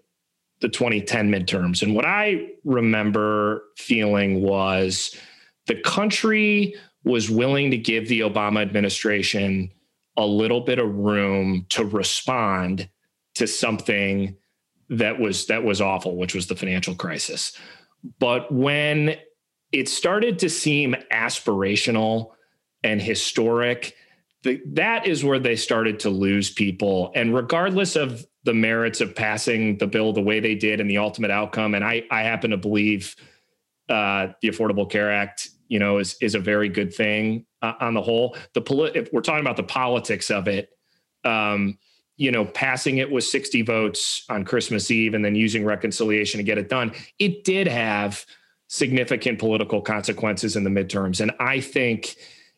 the 0.60 0.68
2010 0.68 1.30
midterms, 1.30 1.82
and 1.82 1.94
what 1.94 2.04
I 2.04 2.48
remember 2.64 3.64
feeling 3.76 4.42
was 4.42 5.14
the 5.66 5.80
country 5.80 6.74
was 7.04 7.30
willing 7.30 7.70
to 7.70 7.78
give 7.78 8.08
the 8.08 8.20
Obama 8.20 8.60
administration 8.60 9.70
a 10.20 10.26
little 10.26 10.60
bit 10.60 10.78
of 10.78 10.94
room 10.94 11.66
to 11.70 11.84
respond 11.84 12.88
to 13.34 13.46
something 13.46 14.36
that 14.90 15.18
was 15.18 15.46
that 15.46 15.64
was 15.64 15.80
awful, 15.80 16.16
which 16.16 16.34
was 16.34 16.46
the 16.46 16.56
financial 16.56 16.94
crisis. 16.94 17.56
But 18.18 18.52
when 18.52 19.16
it 19.72 19.88
started 19.88 20.38
to 20.40 20.50
seem 20.50 20.94
aspirational 21.12 22.32
and 22.82 23.00
historic, 23.00 23.94
the, 24.42 24.60
that 24.66 25.06
is 25.06 25.24
where 25.24 25.38
they 25.38 25.56
started 25.56 26.00
to 26.00 26.10
lose 26.10 26.50
people. 26.50 27.12
And 27.14 27.34
regardless 27.34 27.96
of 27.96 28.26
the 28.44 28.54
merits 28.54 29.00
of 29.00 29.14
passing 29.14 29.78
the 29.78 29.86
bill 29.86 30.12
the 30.12 30.22
way 30.22 30.40
they 30.40 30.54
did 30.54 30.80
and 30.80 30.90
the 30.90 30.98
ultimate 30.98 31.30
outcome, 31.30 31.74
and 31.74 31.84
I, 31.84 32.04
I 32.10 32.22
happen 32.22 32.50
to 32.50 32.56
believe 32.56 33.14
uh, 33.88 34.28
the 34.42 34.48
Affordable 34.48 34.90
Care 34.90 35.12
Act, 35.12 35.50
you 35.68 35.78
know, 35.78 35.98
is 35.98 36.16
is 36.20 36.34
a 36.34 36.40
very 36.40 36.68
good 36.68 36.92
thing 36.92 37.46
uh, 37.62 37.74
on 37.80 37.94
the 37.94 38.02
whole. 38.02 38.36
The 38.54 38.60
poli- 38.60 38.92
if 38.94 39.12
we're 39.12 39.20
talking 39.20 39.44
about 39.44 39.56
the 39.56 39.62
politics 39.62 40.30
of 40.30 40.48
it, 40.48 40.70
um, 41.24 41.78
you 42.16 42.30
know, 42.30 42.44
passing 42.44 42.98
it 42.98 43.10
with 43.10 43.24
60 43.24 43.62
votes 43.62 44.24
on 44.28 44.44
Christmas 44.44 44.90
Eve 44.90 45.14
and 45.14 45.24
then 45.24 45.34
using 45.34 45.64
reconciliation 45.64 46.38
to 46.38 46.44
get 46.44 46.58
it 46.58 46.68
done, 46.68 46.92
it 47.18 47.44
did 47.44 47.66
have 47.66 48.26
significant 48.68 49.38
political 49.38 49.80
consequences 49.80 50.54
in 50.54 50.64
the 50.64 50.70
midterms. 50.70 51.20
And 51.20 51.32
I 51.40 51.60
think 51.60 52.16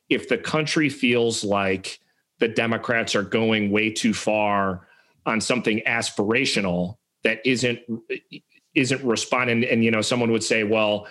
if 0.08 0.28
the 0.28 0.36
country 0.36 0.88
feels 0.88 1.44
like 1.44 2.00
the 2.38 2.48
Democrats 2.48 3.14
are 3.14 3.22
going 3.22 3.70
way 3.70 3.90
too 3.90 4.12
far 4.12 4.88
on 5.26 5.40
something 5.40 5.80
aspirational 5.86 6.96
that 7.24 7.40
isn't 7.44 7.78
isn't 8.74 9.04
responding 9.04 9.64
and 9.64 9.84
you 9.84 9.90
know 9.90 10.00
someone 10.00 10.32
would 10.32 10.42
say 10.42 10.64
well 10.64 11.06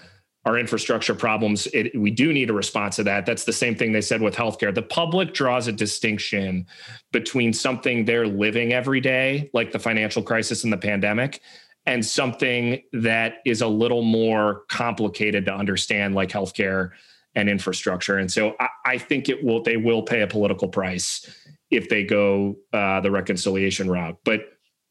our 0.45 0.57
infrastructure 0.57 1.13
problems, 1.13 1.67
it, 1.67 1.97
we 1.99 2.09
do 2.09 2.33
need 2.33 2.49
a 2.49 2.53
response 2.53 2.95
to 2.95 3.03
that. 3.03 3.25
That's 3.25 3.43
the 3.43 3.53
same 3.53 3.75
thing 3.75 3.91
they 3.91 4.01
said 4.01 4.21
with 4.21 4.35
healthcare. 4.35 4.73
The 4.73 4.81
public 4.81 5.33
draws 5.33 5.67
a 5.67 5.71
distinction 5.71 6.65
between 7.11 7.53
something 7.53 8.05
they're 8.05 8.27
living 8.27 8.73
every 8.73 9.01
day, 9.01 9.51
like 9.53 9.71
the 9.71 9.77
financial 9.77 10.23
crisis 10.23 10.63
and 10.63 10.73
the 10.73 10.77
pandemic, 10.77 11.41
and 11.85 12.03
something 12.03 12.81
that 12.91 13.35
is 13.45 13.61
a 13.61 13.67
little 13.67 14.01
more 14.01 14.63
complicated 14.67 15.45
to 15.45 15.53
understand, 15.53 16.15
like 16.15 16.29
healthcare 16.29 16.91
and 17.35 17.47
infrastructure. 17.47 18.17
And 18.17 18.31
so 18.31 18.55
I, 18.59 18.67
I 18.85 18.97
think 18.97 19.29
it 19.29 19.43
will 19.43 19.61
they 19.61 19.77
will 19.77 20.01
pay 20.01 20.21
a 20.21 20.27
political 20.27 20.67
price 20.67 21.23
if 21.69 21.87
they 21.87 22.03
go 22.03 22.57
uh, 22.73 22.99
the 23.01 23.11
reconciliation 23.11 23.89
route. 23.89 24.17
But 24.25 24.41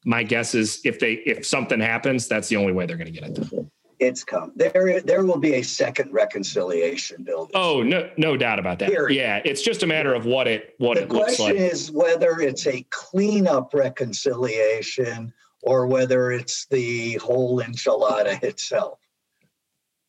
my 0.05 0.23
guess 0.23 0.55
is 0.55 0.79
if 0.85 0.97
they 0.99 1.13
if 1.13 1.45
something 1.45 1.79
happens, 1.79 2.29
that's 2.29 2.47
the 2.47 2.55
only 2.55 2.71
way 2.71 2.85
they're 2.85 2.97
going 2.97 3.13
to 3.13 3.19
get 3.19 3.29
it 3.29 3.33
done 3.35 3.69
it's 4.01 4.23
come. 4.23 4.51
There, 4.55 4.99
there 5.01 5.23
will 5.23 5.37
be 5.37 5.53
a 5.53 5.61
second 5.61 6.11
reconciliation 6.11 7.23
bill. 7.23 7.49
Oh, 7.53 7.83
no, 7.83 8.09
no 8.17 8.35
doubt 8.35 8.57
about 8.57 8.79
that. 8.79 8.89
Period. 8.89 9.15
Yeah, 9.15 9.41
it's 9.45 9.61
just 9.61 9.83
a 9.83 9.87
matter 9.87 10.13
of 10.13 10.25
what 10.25 10.47
it 10.47 10.73
what 10.79 10.97
the 10.97 11.03
it 11.03 11.11
looks 11.11 11.39
like. 11.39 11.53
The 11.53 11.59
question 11.59 11.71
is 11.71 11.91
whether 11.91 12.39
it's 12.41 12.65
a 12.65 12.83
cleanup 12.89 13.73
reconciliation 13.73 15.31
or 15.61 15.85
whether 15.85 16.31
it's 16.31 16.65
the 16.65 17.13
whole 17.17 17.61
enchilada 17.61 18.41
itself. 18.43 18.97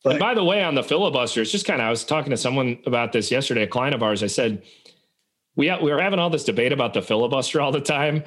But, 0.03 0.13
and 0.13 0.19
by 0.19 0.33
the 0.33 0.43
way, 0.43 0.63
on 0.63 0.75
the 0.75 0.83
filibuster, 0.83 1.41
it's 1.41 1.51
just 1.51 1.65
kind 1.65 1.79
of 1.79 1.87
I 1.87 1.89
was 1.91 2.03
talking 2.03 2.31
to 2.31 2.37
someone 2.37 2.79
about 2.85 3.13
this 3.13 3.31
yesterday, 3.31 3.61
a 3.61 3.67
client 3.67 3.93
of 3.93 4.01
ours. 4.01 4.23
I 4.23 4.27
said 4.27 4.63
we 5.55 5.71
we 5.81 5.91
were 5.91 6.01
having 6.01 6.17
all 6.17 6.31
this 6.31 6.43
debate 6.43 6.73
about 6.73 6.95
the 6.95 7.01
filibuster 7.03 7.61
all 7.61 7.71
the 7.71 7.79
time, 7.79 8.23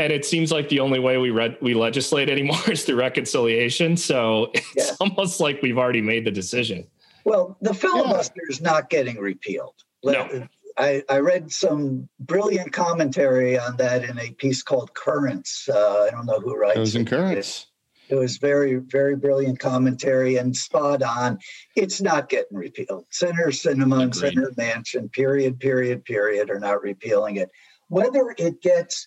and 0.00 0.12
it 0.12 0.24
seems 0.24 0.50
like 0.50 0.68
the 0.68 0.80
only 0.80 0.98
way 0.98 1.18
we 1.18 1.30
read 1.30 1.56
we 1.60 1.74
legislate 1.74 2.28
anymore 2.28 2.58
is 2.70 2.84
through 2.84 2.96
reconciliation. 2.96 3.96
So 3.96 4.50
it's 4.54 4.66
yeah. 4.76 4.96
almost 5.00 5.40
like 5.40 5.60
we've 5.62 5.78
already 5.78 6.00
made 6.00 6.24
the 6.24 6.30
decision. 6.30 6.86
Well, 7.24 7.56
the 7.60 7.74
filibuster 7.74 8.34
yeah. 8.36 8.50
is 8.50 8.60
not 8.60 8.90
getting 8.90 9.18
repealed. 9.18 9.74
No. 10.02 10.46
I, 10.78 11.02
I, 11.10 11.18
read 11.18 11.52
some 11.52 12.08
brilliant 12.20 12.72
commentary 12.72 13.58
on 13.58 13.76
that 13.76 14.02
in 14.02 14.18
a 14.18 14.30
piece 14.30 14.62
called 14.62 14.94
Currents. 14.94 15.68
Uh, 15.68 16.06
I 16.06 16.10
don't 16.10 16.24
know 16.24 16.40
who 16.40 16.56
writes 16.56 16.76
it. 16.76 16.80
Was 16.80 16.96
in 16.96 17.04
Currents. 17.04 17.66
It, 18.08 18.14
it 18.14 18.18
was 18.18 18.38
very, 18.38 18.76
very 18.76 19.14
brilliant 19.14 19.58
commentary 19.58 20.36
and 20.36 20.56
spot 20.56 21.02
on. 21.02 21.38
It's 21.76 22.00
not 22.00 22.28
getting 22.28 22.56
repealed. 22.56 23.04
Senator 23.10 23.48
Sinema 23.48 24.02
and 24.02 24.14
Senator 24.14 24.52
Manchin, 24.56 25.12
period, 25.12 25.60
period, 25.60 26.04
period, 26.04 26.48
are 26.48 26.60
not 26.60 26.82
repealing 26.82 27.36
it. 27.36 27.50
Whether 27.88 28.34
it 28.38 28.62
gets 28.62 29.06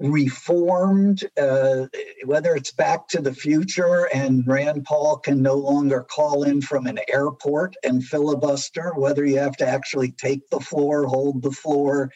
reformed, 0.00 1.24
uh, 1.38 1.86
whether 2.24 2.54
it's 2.54 2.72
back 2.72 3.06
to 3.08 3.20
the 3.20 3.34
future 3.34 4.08
and 4.14 4.46
Rand 4.46 4.84
Paul 4.84 5.18
can 5.18 5.42
no 5.42 5.54
longer 5.54 6.02
call 6.02 6.42
in 6.44 6.62
from 6.62 6.86
an 6.86 6.98
airport 7.08 7.76
and 7.84 8.02
filibuster, 8.02 8.92
whether 8.96 9.24
you 9.24 9.38
have 9.38 9.56
to 9.58 9.68
actually 9.68 10.12
take 10.12 10.48
the 10.48 10.60
floor, 10.60 11.04
hold 11.06 11.42
the 11.42 11.50
floor, 11.50 12.10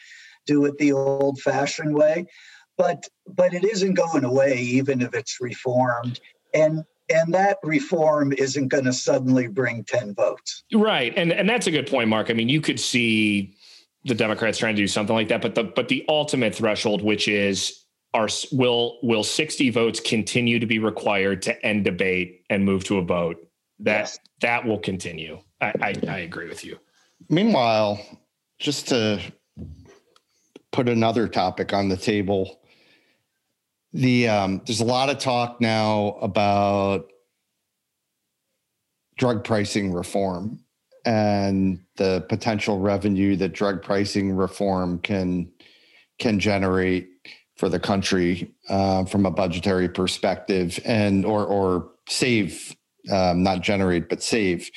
do 0.47 0.65
it 0.65 0.79
the 0.79 0.93
old 0.93 1.41
fashioned 1.41 1.95
way. 1.95 2.27
But 2.77 3.09
but 3.27 3.55
it 3.55 3.65
isn't 3.65 3.95
going 3.95 4.25
away 4.25 4.59
even 4.59 5.01
if 5.01 5.15
it's 5.15 5.41
reformed. 5.41 6.21
And 6.53 6.85
and 7.13 7.35
that 7.35 7.59
reform 7.63 8.33
isn't 8.33 8.69
going 8.69 8.85
to 8.85 8.93
suddenly 8.93 9.47
bring 9.47 9.85
10 9.85 10.15
votes. 10.15 10.65
Right. 10.73 11.13
And 11.17 11.33
and 11.33 11.49
that's 11.49 11.67
a 11.67 11.71
good 11.71 11.87
point, 11.87 12.09
Mark. 12.09 12.31
I 12.31 12.33
mean, 12.33 12.49
you 12.49 12.61
could 12.61 12.81
see 12.81 13.54
the 14.05 14.15
Democrats 14.15 14.59
trying 14.59 14.77
to 14.77 14.83
do 14.83 14.89
something 14.89 15.15
like 15.15 15.29
that, 15.29 15.41
but 15.41 15.55
the 15.55 15.65
but 15.65 15.89
the 15.89 16.05
ultimate 16.09 16.55
threshold, 16.55 17.03
which 17.03 17.29
is 17.29 17.85
are 18.13 18.29
will 18.53 18.99
will 19.03 19.25
60 19.25 19.71
votes 19.71 20.01
continue 20.01 20.59
to 20.59 20.67
be 20.67 20.79
required 20.79 21.43
to 21.43 21.67
end 21.67 21.85
debate 21.85 22.45
and 22.51 22.65
move 22.65 22.85
to 22.85 22.99
a 22.99 23.03
vote? 23.03 23.37
That 23.81 24.01
yes. 24.01 24.19
that 24.41 24.65
will 24.65 24.79
continue. 24.79 25.41
I, 25.61 25.73
I, 25.81 25.95
I 26.09 26.19
agree 26.19 26.49
with 26.49 26.65
you. 26.65 26.79
Meanwhile, 27.29 28.01
just 28.59 28.89
to 28.89 29.21
put 30.71 30.89
another 30.89 31.27
topic 31.27 31.73
on 31.73 31.89
the 31.89 31.97
table, 31.97 32.61
the 33.93 34.29
um, 34.29 34.63
there's 34.67 34.81
a 34.81 34.85
lot 34.85 35.09
of 35.09 35.19
talk 35.19 35.61
now 35.61 36.19
about 36.21 37.11
drug 39.17 39.45
pricing 39.45 39.93
reform 39.93 40.64
and 41.05 41.81
the 41.97 42.25
potential 42.29 42.79
revenue 42.79 43.37
that 43.37 43.51
drug 43.51 43.83
pricing 43.83 44.35
reform 44.35 44.99
can 44.99 45.51
can 46.19 46.39
generate 46.39 47.09
for 47.57 47.69
the 47.69 47.79
country 47.79 48.53
uh, 48.69 49.05
from 49.05 49.27
a 49.27 49.31
budgetary 49.31 49.89
perspective 49.89 50.79
and 50.85 51.25
or 51.25 51.45
or 51.45 51.91
save 52.09 52.75
um, 53.11 53.43
not 53.43 53.61
generate 53.61 54.09
but 54.09 54.23
save. 54.23 54.71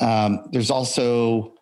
Um, 0.00 0.48
there's 0.50 0.70
also 0.70 1.54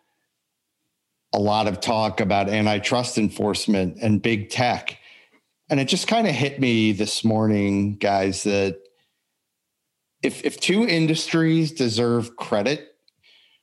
a 1.33 1.39
lot 1.39 1.67
of 1.67 1.81
talk 1.81 2.21
about 2.21 2.49
antitrust 2.49 3.19
enforcement 3.19 3.99
and 4.03 4.21
big 4.21 4.51
tech. 4.51 4.99
And 5.71 5.81
it 5.81 5.87
just 5.87 6.07
kind 6.07 6.27
of 6.27 6.35
hit 6.35 6.61
me 6.61 6.93
this 6.93 7.25
morning, 7.25 7.97
guys, 7.97 8.43
that 8.43 8.79
if 10.23 10.45
if 10.45 10.61
two 10.61 10.87
industries 10.87 11.73
deserve 11.73 12.37
credit 12.37 12.92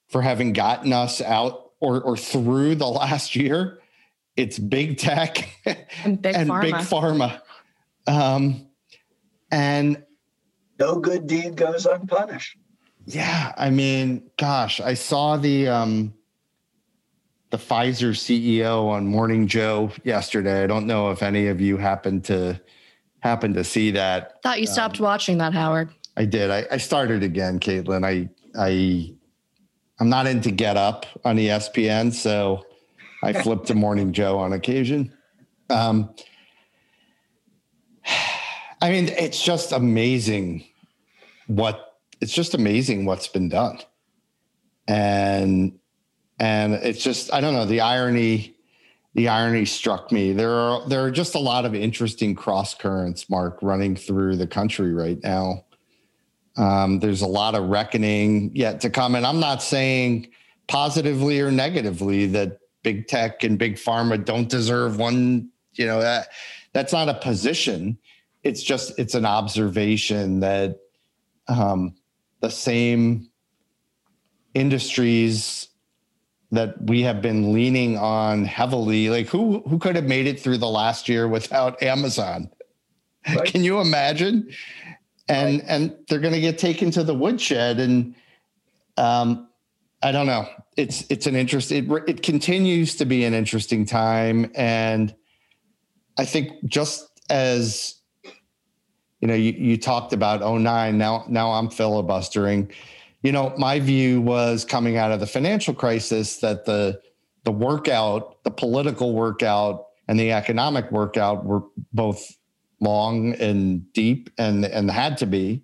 for 0.10 0.22
having 0.22 0.54
gotten 0.54 0.92
us 0.92 1.22
out 1.22 1.72
or 1.80 2.02
or 2.02 2.18
through 2.18 2.76
the 2.76 2.88
last 2.88 3.36
year, 3.36 3.80
it's 4.36 4.60
big 4.60 4.98
tech 4.98 5.50
and 6.04 6.22
big 6.22 6.36
and 6.36 6.50
pharma. 6.50 6.62
Big 6.62 6.74
pharma. 6.76 7.42
Um, 8.08 8.68
and 9.52 10.04
no 10.80 11.00
good 11.00 11.28
deed 11.28 11.56
goes 11.56 11.86
unpunished. 11.86 12.58
Yeah, 13.06 13.54
I 13.58 13.70
mean, 13.70 14.30
gosh, 14.38 14.80
I 14.80 14.94
saw 14.94 15.38
the 15.38 15.68
um, 15.68 16.14
the 17.50 17.58
Pfizer 17.58 18.12
CEO 18.12 18.88
on 18.88 19.08
Morning 19.08 19.48
Joe 19.48 19.92
yesterday. 20.04 20.64
I 20.64 20.68
don't 20.68 20.86
know 20.86 21.10
if 21.12 21.24
any 21.24 21.48
of 21.48 21.60
you 21.60 21.78
happened 21.78 22.26
to 22.26 22.60
happen 23.22 23.54
to 23.54 23.64
see 23.64 23.92
that. 23.92 24.42
Thought 24.44 24.62
you 24.62 24.68
stopped 24.68 25.00
um, 25.00 25.06
watching 25.06 25.38
that, 25.40 25.54
Howard. 25.54 25.90
I 26.18 26.26
did. 26.26 26.52
I, 26.52 26.66
I 26.72 26.78
started 26.78 27.24
again, 27.24 27.60
Caitlin. 27.60 28.06
I 28.06 28.30
I 28.60 29.14
I'm 30.00 30.10
not 30.10 30.28
into 30.28 30.52
Get 30.52 30.78
Up 30.78 31.06
on 31.26 31.38
ESPN, 31.38 32.14
so 32.14 32.66
I 33.24 33.34
flipped 33.44 33.68
to 33.68 33.76
Morning 33.76 34.14
Joe 34.14 34.38
on 34.38 34.54
occasion. 34.54 35.14
Um, 35.70 36.14
I 38.82 38.90
mean, 38.90 39.10
it's 39.10 39.44
just 39.44 39.72
amazing 39.72 40.66
what 41.48 41.98
it's 42.22 42.34
just 42.34 42.54
amazing 42.54 43.06
what's 43.06 43.28
been 43.28 43.50
done. 43.50 43.80
And 44.88 45.78
and 46.40 46.74
it's 46.74 47.04
just 47.04 47.34
I 47.34 47.42
don't 47.42 47.54
know 47.54 47.66
the 47.66 47.82
irony. 47.82 48.56
The 49.16 49.28
irony 49.28 49.66
struck 49.66 50.12
me. 50.12 50.34
There 50.34 50.54
are 50.54 50.88
there 50.88 51.04
are 51.04 51.12
just 51.12 51.36
a 51.36 51.40
lot 51.40 51.66
of 51.66 51.76
interesting 51.76 52.36
cross 52.36 52.74
currents, 52.76 53.30
Mark, 53.30 53.60
running 53.62 53.96
through 53.96 54.38
the 54.38 54.48
country 54.48 54.94
right 54.94 55.22
now. 55.24 55.66
Um, 56.58 57.00
there's 57.00 57.22
a 57.22 57.28
lot 57.28 57.56
of 57.56 57.70
reckoning 57.70 58.52
yet 58.56 58.82
to 58.82 58.90
come, 58.90 59.16
and 59.16 59.26
I'm 59.26 59.40
not 59.40 59.64
saying 59.64 60.30
positively 60.68 61.40
or 61.42 61.52
negatively 61.52 62.26
that 62.28 62.60
big 62.84 63.08
tech 63.08 63.44
and 63.44 63.58
big 63.58 63.76
pharma 63.76 64.24
don't 64.24 64.50
deserve 64.50 64.98
one. 64.98 65.50
You 65.74 65.86
know 65.86 66.02
that 66.02 66.30
that's 66.74 66.94
not 66.94 67.10
a 67.10 67.14
position. 67.14 67.98
It's 68.44 68.64
just 68.64 68.98
it's 69.00 69.16
an 69.16 69.26
observation 69.26 70.40
that 70.42 70.80
um, 71.48 71.96
the 72.42 72.50
same 72.50 73.30
industries 74.54 75.70
that 76.52 76.82
we 76.82 77.02
have 77.04 77.22
been 77.22 77.54
leaning 77.54 77.98
on 77.98 78.44
heavily. 78.46 79.10
Like 79.10 79.28
who 79.28 79.62
who 79.68 79.80
could 79.80 79.96
have 79.96 80.06
made 80.06 80.28
it 80.28 80.40
through 80.40 80.58
the 80.58 80.68
last 80.68 81.08
year 81.08 81.28
without 81.28 81.82
Amazon? 81.84 82.50
Right. 83.28 83.46
Can 83.46 83.64
you 83.64 83.82
imagine? 83.82 84.50
And 85.30 85.60
right. 85.60 85.66
and 85.68 85.96
they're 86.08 86.20
going 86.20 86.34
to 86.34 86.42
get 86.42 86.58
taken 86.58 86.92
to 86.92 87.04
the 87.04 87.14
woodshed 87.14 87.80
and 87.80 88.16
um 88.98 89.48
I 90.02 90.12
don't 90.12 90.28
know. 90.28 90.48
It's 90.76 91.06
it's 91.10 91.28
an 91.28 91.36
interest 91.36 91.72
it 91.72 91.86
it 92.08 92.24
continues 92.24 92.96
to 92.96 93.06
be 93.06 93.24
an 93.24 93.34
interesting 93.34 93.86
time 93.86 94.52
and 94.56 95.16
I 96.18 96.26
think 96.26 96.52
just 96.66 97.08
as 97.30 97.96
you 99.22 99.28
know 99.28 99.36
you, 99.36 99.52
you 99.52 99.78
talked 99.78 100.14
about 100.14 100.42
09 100.42 100.98
now 100.98 101.26
now 101.30 101.52
I'm 101.52 101.70
filibustering 101.70 102.72
you 103.22 103.32
know, 103.32 103.54
my 103.58 103.80
view 103.80 104.22
was 104.22 104.64
coming 104.64 104.98
out 104.98 105.12
of 105.12 105.20
the 105.20 105.28
financial 105.28 105.74
crisis 105.74 106.38
that 106.38 106.66
the 106.66 107.02
the 107.44 107.52
workout, 107.52 108.44
the 108.44 108.52
political 108.52 109.14
workout 109.14 109.86
and 110.08 110.20
the 110.20 110.32
economic 110.32 110.92
workout 110.92 111.46
were 111.46 111.64
both 111.94 112.36
long 112.80 113.34
and 113.34 113.92
deep 113.94 114.30
and 114.38 114.66
and 114.66 114.90
had 114.90 115.18
to 115.18 115.26
be. 115.26 115.64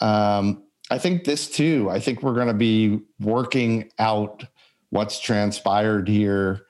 Um, 0.00 0.62
I 0.90 0.98
think 0.98 1.24
this 1.24 1.48
too. 1.48 1.88
I 1.90 1.98
think 1.98 2.22
we're 2.22 2.34
going 2.34 2.48
to 2.48 2.54
be 2.54 3.00
working 3.20 3.90
out 3.98 4.44
what's 4.90 5.18
transpired 5.18 6.08
here 6.08 6.66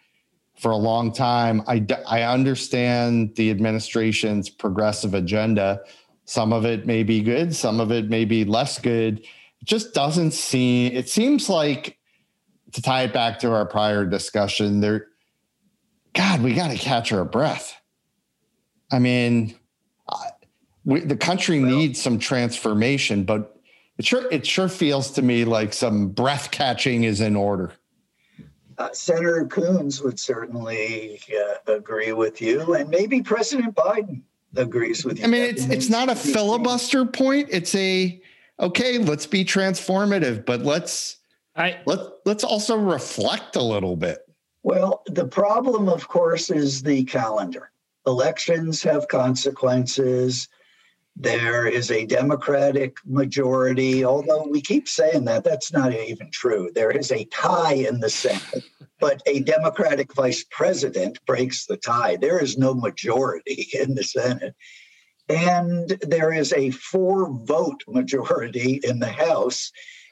for 0.56 0.70
a 0.70 0.76
long 0.76 1.12
time. 1.12 1.62
I 1.66 1.84
I 2.06 2.22
understand 2.22 3.34
the 3.36 3.50
administration's 3.50 4.48
progressive 4.48 5.14
agenda. 5.14 5.80
Some 6.26 6.52
of 6.52 6.64
it 6.64 6.86
may 6.86 7.02
be 7.02 7.20
good, 7.20 7.54
some 7.54 7.80
of 7.80 7.92
it 7.92 8.08
may 8.08 8.24
be 8.24 8.44
less 8.44 8.78
good 8.78 9.18
It 9.18 9.64
just 9.64 9.92
doesn't 9.92 10.30
seem 10.30 10.92
it 10.92 11.08
seems 11.08 11.48
like 11.48 11.98
to 12.72 12.82
tie 12.82 13.02
it 13.02 13.12
back 13.12 13.38
to 13.40 13.52
our 13.52 13.66
prior 13.66 14.04
discussion 14.04 14.80
there 14.80 15.08
god 16.12 16.42
we 16.42 16.54
got 16.54 16.70
to 16.72 16.76
catch 16.76 17.12
our 17.12 17.24
breath 17.24 17.80
i 18.90 18.98
mean 18.98 19.54
we, 20.84 21.00
the 21.00 21.16
country 21.16 21.60
well, 21.60 21.70
needs 21.70 22.00
some 22.00 22.18
transformation 22.18 23.24
but 23.24 23.56
it 23.98 24.04
sure 24.04 24.30
it 24.30 24.46
sure 24.46 24.68
feels 24.68 25.10
to 25.10 25.22
me 25.22 25.44
like 25.44 25.72
some 25.72 26.08
breath 26.08 26.50
catching 26.50 27.04
is 27.04 27.20
in 27.20 27.36
order 27.36 27.72
uh, 28.78 28.88
Senator 28.92 29.46
Coons 29.46 30.02
would 30.02 30.18
certainly 30.18 31.20
uh, 31.32 31.72
agree 31.72 32.12
with 32.12 32.40
you, 32.40 32.74
and 32.74 32.88
maybe 32.90 33.22
President 33.22 33.74
Biden 33.74 34.22
agrees 34.56 35.04
with 35.04 35.18
you. 35.18 35.24
I 35.24 35.28
mean, 35.28 35.42
it's 35.42 35.64
it's 35.66 35.88
not 35.88 36.08
a 36.08 36.16
filibuster 36.16 37.04
point; 37.04 37.48
it's 37.50 37.74
a 37.74 38.20
okay, 38.60 38.98
let's 38.98 39.26
be 39.26 39.44
transformative, 39.44 40.44
but 40.44 40.62
let's 40.62 41.18
I, 41.56 41.78
let 41.86 42.00
let's 42.24 42.44
also 42.44 42.76
reflect 42.76 43.56
a 43.56 43.62
little 43.62 43.96
bit. 43.96 44.18
Well, 44.62 45.02
the 45.06 45.26
problem, 45.26 45.88
of 45.88 46.08
course, 46.08 46.50
is 46.50 46.82
the 46.82 47.04
calendar. 47.04 47.70
Elections 48.06 48.82
have 48.82 49.08
consequences. 49.08 50.48
There 51.16 51.66
is 51.66 51.90
a 51.90 52.06
Democratic 52.06 52.96
majority, 53.06 54.04
although 54.04 54.48
we 54.48 54.60
keep 54.60 54.88
saying 54.88 55.26
that, 55.26 55.44
that's 55.44 55.72
not 55.72 55.94
even 55.94 56.30
true. 56.30 56.70
There 56.74 56.90
is 56.90 57.12
a 57.12 57.24
tie 57.26 57.74
in 57.74 58.00
the 58.00 58.10
Senate, 58.10 58.64
but 58.98 59.22
a 59.26 59.40
Democratic 59.40 60.12
vice 60.12 60.44
president 60.50 61.24
breaks 61.24 61.66
the 61.66 61.76
tie. 61.76 62.16
There 62.16 62.42
is 62.42 62.58
no 62.58 62.74
majority 62.74 63.68
in 63.72 63.94
the 63.94 64.02
Senate. 64.02 64.54
And 65.28 65.88
there 66.02 66.32
is 66.32 66.52
a 66.52 66.70
four 66.70 67.30
vote 67.30 67.82
majority 67.86 68.80
in 68.82 68.98
the 68.98 69.08
House. 69.08 69.70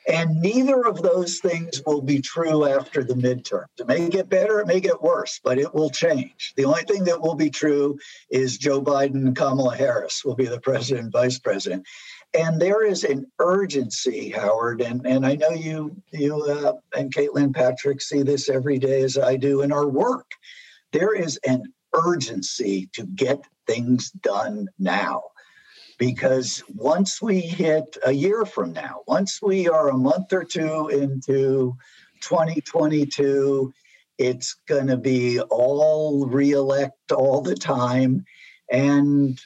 And 0.09 0.41
neither 0.41 0.87
of 0.87 1.01
those 1.01 1.39
things 1.39 1.81
will 1.87 2.03
be 2.03 2.21
true 2.21 2.67
after 2.67 3.05
the 3.05 3.15
midterms. 3.15 3.67
It 3.79 3.87
may 3.87 4.09
get 4.09 4.29
better, 4.29 4.61
it 4.61 4.67
may 4.67 4.81
get 4.81 5.01
worse, 5.03 5.41
but 5.43 5.59
it 5.59 5.73
will 5.73 5.91
change. 5.91 6.53
The 6.57 6.65
only 6.65 6.83
thing 6.83 7.05
that 7.05 7.21
will 7.21 7.37
be 7.37 7.51
true 7.51 7.99
is 8.31 8.59
Joe 8.59 8.83
Biden 8.83 9.27
and 9.27 9.37
Kamala 9.37 9.77
Harris 9.77 10.25
will 10.25 10.35
be 10.35 10.47
the 10.47 10.61
president 10.61 11.05
and 11.05 11.13
vice 11.13 11.39
president. 11.39 11.87
And 12.35 12.61
there 12.61 12.85
is 12.85 13.05
an 13.05 13.31
urgency, 13.39 14.31
Howard, 14.31 14.81
and, 14.81 15.07
and 15.07 15.27
I 15.27 15.37
know 15.37 15.51
you 15.51 15.95
you 16.13 16.43
uh, 16.43 16.73
and 16.99 17.15
Caitlin 17.15 17.55
Patrick 17.55 18.01
see 18.01 18.23
this 18.23 18.49
every 18.49 18.79
day 18.79 19.03
as 19.03 19.19
I 19.19 19.37
do 19.37 19.61
in 19.61 19.71
our 19.71 19.87
work. 19.87 20.31
There 20.93 21.15
is 21.15 21.39
an 21.47 21.73
urgency 21.93 22.89
to 22.95 23.05
get 23.05 23.45
things 23.67 24.11
done 24.11 24.69
now. 24.79 25.25
Because 25.99 26.63
once 26.69 27.21
we 27.21 27.41
hit 27.41 27.97
a 28.05 28.13
year 28.13 28.45
from 28.45 28.73
now, 28.73 29.01
once 29.07 29.41
we 29.43 29.69
are 29.69 29.89
a 29.89 29.97
month 29.97 30.33
or 30.33 30.45
two 30.45 30.89
into 30.89 31.77
2022, 32.23 33.73
it's 34.19 34.57
going 34.67 34.87
to 34.87 34.97
be 34.97 35.41
all 35.41 36.27
reelect 36.27 37.13
all 37.13 37.41
the 37.41 37.55
time. 37.55 38.25
And 38.71 39.41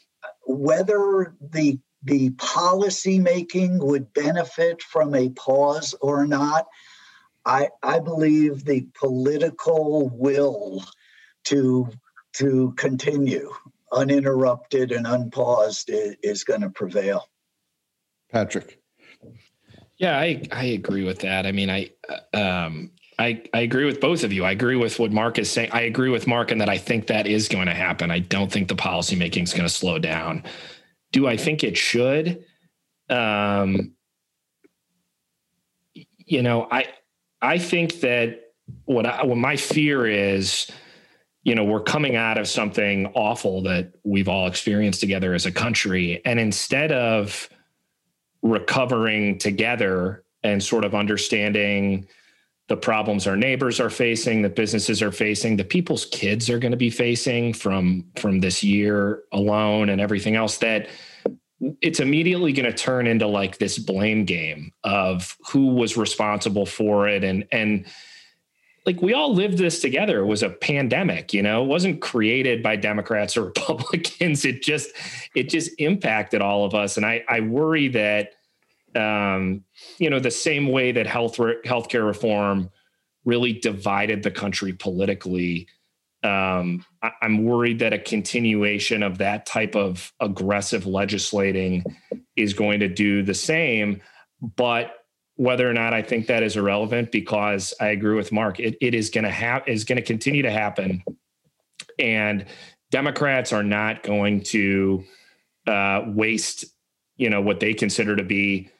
whether 0.47 1.35
the 1.41 1.79
the 2.07 2.31
policy 2.31 3.19
making 3.19 3.79
would 3.79 4.13
benefit 4.15 4.81
from 4.81 5.15
a 5.15 5.29
pause 5.31 5.95
or 6.01 6.27
not. 6.27 6.67
I, 7.45 7.69
I 7.83 7.99
believe 7.99 8.65
the 8.65 8.87
political 8.99 10.09
will 10.09 10.85
to 11.45 11.89
to 12.35 12.73
continue 12.77 13.53
uninterrupted 13.93 14.93
and 14.93 15.07
unpaused 15.07 15.91
is, 15.91 16.17
is 16.23 16.45
going 16.45 16.61
to 16.61 16.71
prevail. 16.71 17.29
Patrick. 18.31 18.81
Yeah, 19.99 20.19
I 20.19 20.43
I 20.53 20.65
agree 20.65 21.05
with 21.05 21.21
that. 21.21 21.47
I 21.47 21.53
mean, 21.53 21.71
I 21.71 21.91
um 22.35 22.91
I 23.19 23.43
I 23.55 23.61
agree 23.61 23.87
with 23.87 24.01
both 24.01 24.25
of 24.25 24.33
you. 24.33 24.45
I 24.45 24.51
agree 24.51 24.77
with 24.77 24.99
what 24.99 25.11
Mark 25.11 25.39
is 25.39 25.51
saying. 25.51 25.71
I 25.73 25.83
agree 25.83 26.11
with 26.11 26.27
Mark 26.27 26.53
in 26.53 26.59
that 26.59 26.69
I 26.69 26.77
think 26.77 27.07
that 27.07 27.27
is 27.27 27.49
going 27.49 27.67
to 27.67 27.75
happen. 27.75 28.11
I 28.11 28.19
don't 28.19 28.53
think 28.53 28.69
the 28.69 28.75
policymaking 28.75 29.45
is 29.45 29.53
going 29.53 29.65
to 29.65 29.71
slow 29.71 29.99
down. 29.99 30.43
Do 31.13 31.27
I 31.27 31.37
think 31.37 31.65
it 31.65 31.77
should? 31.77 32.45
Um 33.09 33.93
you 36.27 36.43
know, 36.43 36.69
I 36.71 36.87
I 37.41 37.59
think 37.59 38.01
that 38.01 38.41
what 38.85 39.07
I, 39.07 39.25
what 39.25 39.39
my 39.39 39.57
fear 39.57 40.07
is 40.07 40.71
you 41.47 41.55
know, 41.55 41.63
we're 41.63 41.81
coming 41.81 42.17
out 42.17 42.39
of 42.39 42.49
something 42.49 43.07
awful 43.15 43.63
that 43.63 43.93
we've 44.03 44.29
all 44.29 44.49
experienced 44.49 44.99
together 44.99 45.33
as 45.33 45.47
a 45.47 45.53
country. 45.53 46.21
And 46.25 46.41
instead 46.41 46.91
of 46.91 47.49
recovering 48.43 49.39
together 49.39 50.25
and 50.43 50.61
sort 50.61 50.85
of 50.85 50.93
understanding 50.93 52.09
the 52.67 52.77
problems 52.77 53.29
our 53.29 53.37
neighbors 53.37 53.79
are 53.79 53.91
facing, 53.91 54.43
the 54.43 54.49
businesses 54.49 55.01
are 55.01 55.13
facing, 55.13 55.57
the 55.57 55.63
people's 55.63 56.07
kids 56.07 56.51
are 56.51 56.59
going 56.59 56.73
to 56.73 56.77
be 56.77 56.91
facing 56.91 57.53
from 57.53 58.07
from 58.17 58.41
this 58.41 58.65
year 58.65 59.23
alone 59.31 59.89
and 59.89 60.01
everything 60.01 60.35
else 60.35 60.59
that 60.59 60.89
it's 61.81 62.01
immediately 62.01 62.53
going 62.53 62.69
to 62.69 62.77
turn 62.77 63.07
into 63.07 63.29
like 63.29 63.59
this 63.59 63.79
blame 63.79 64.25
game 64.25 64.73
of 64.83 65.37
who 65.49 65.69
was 65.69 65.97
responsible 65.97 66.67
for 66.67 67.09
it 67.09 67.23
and 67.23 67.47
and 67.53 67.87
like 68.87 69.03
we 69.03 69.13
all 69.13 69.35
lived 69.35 69.59
this 69.59 69.81
together. 69.81 70.21
It 70.21 70.27
was 70.27 70.45
a 70.45 70.49
pandemic, 70.49 71.35
you 71.35 71.43
know, 71.43 71.65
it 71.65 71.67
wasn't 71.67 72.01
created 72.01 72.63
by 72.63 72.77
Democrats 72.77 73.37
or 73.37 73.45
Republicans. 73.47 74.45
It 74.45 74.63
just, 74.63 74.91
it 75.35 75.49
just 75.49 75.73
impacted 75.79 76.41
all 76.41 76.65
of 76.65 76.75
us. 76.75 76.97
And 76.97 77.05
I, 77.05 77.25
I 77.29 77.41
worry 77.41 77.89
that, 77.89 78.35
um, 78.95 79.65
you 79.99 80.09
know, 80.09 80.21
the 80.21 80.31
same 80.31 80.69
way 80.69 80.93
that 80.93 81.07
health 81.07 81.37
healthcare 81.37 82.07
reform 82.07 82.71
really 83.25 83.53
divided 83.53 84.23
the 84.23 84.31
country 84.31 84.73
politically. 84.73 85.67
Um, 86.23 86.85
I, 87.03 87.11
I'm 87.23 87.45
worried 87.45 87.81
that 87.81 87.93
a 87.93 87.99
continuation 87.99 89.03
of 89.03 89.19
that 89.19 89.47
type 89.47 89.75
of 89.75 90.13
aggressive 90.21 90.87
legislating 90.87 91.85
is 92.37 92.55
going 92.55 92.81
to 92.81 92.89
do 92.89 93.23
the 93.23 93.35
same. 93.35 94.01
But 94.41 94.96
whether 95.37 95.69
or 95.69 95.73
not 95.73 95.93
I 95.95 96.03
think 96.03 96.27
that 96.27 96.43
is 96.43 96.57
irrelevant 96.57 97.13
because 97.13 97.73
I 97.81 97.89
agree 97.89 98.17
with 98.17 98.33
Mark. 98.33 98.59
It, 98.59 98.77
it 98.81 98.95
is 98.95 99.11
going 99.11 99.25
to 99.25 99.31
have 99.31 99.63
is 99.67 99.85
going 99.85 99.97
to 99.97 100.03
continue 100.03 100.43
to 100.43 100.51
happen, 100.51 101.05
and 101.99 102.47
Democrats 102.91 103.53
are 103.53 103.63
not 103.63 104.03
going 104.03 104.43
to 104.45 105.05
uh, 105.67 106.03
waste, 106.07 106.65
you 107.17 107.31
know, 107.31 107.41
what 107.41 107.61
they 107.61 107.75
consider 107.75 108.17
to 108.17 108.23
be, 108.23 108.71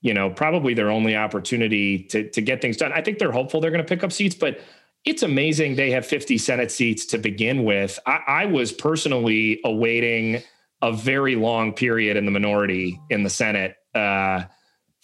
you 0.00 0.14
know, 0.14 0.30
probably 0.30 0.74
their 0.74 0.90
only 0.90 1.14
opportunity 1.16 2.04
to 2.04 2.28
to 2.30 2.40
get 2.40 2.62
things 2.62 2.76
done. 2.76 2.92
I 2.92 3.02
think 3.02 3.18
they're 3.18 3.32
hopeful 3.32 3.60
they're 3.60 3.70
going 3.70 3.84
to 3.84 3.88
pick 3.88 4.02
up 4.02 4.12
seats, 4.12 4.34
but 4.34 4.60
it's 5.04 5.22
amazing 5.22 5.76
they 5.76 5.90
have 5.90 6.04
50 6.06 6.38
Senate 6.38 6.72
seats 6.72 7.06
to 7.06 7.18
begin 7.18 7.64
with. 7.64 7.98
I, 8.06 8.20
I 8.26 8.46
was 8.46 8.72
personally 8.72 9.60
awaiting 9.64 10.42
a 10.82 10.92
very 10.92 11.36
long 11.36 11.72
period 11.72 12.16
in 12.16 12.24
the 12.24 12.30
minority 12.30 13.00
in 13.10 13.22
the 13.22 13.30
Senate. 13.30 13.76
Uh, 13.94 14.44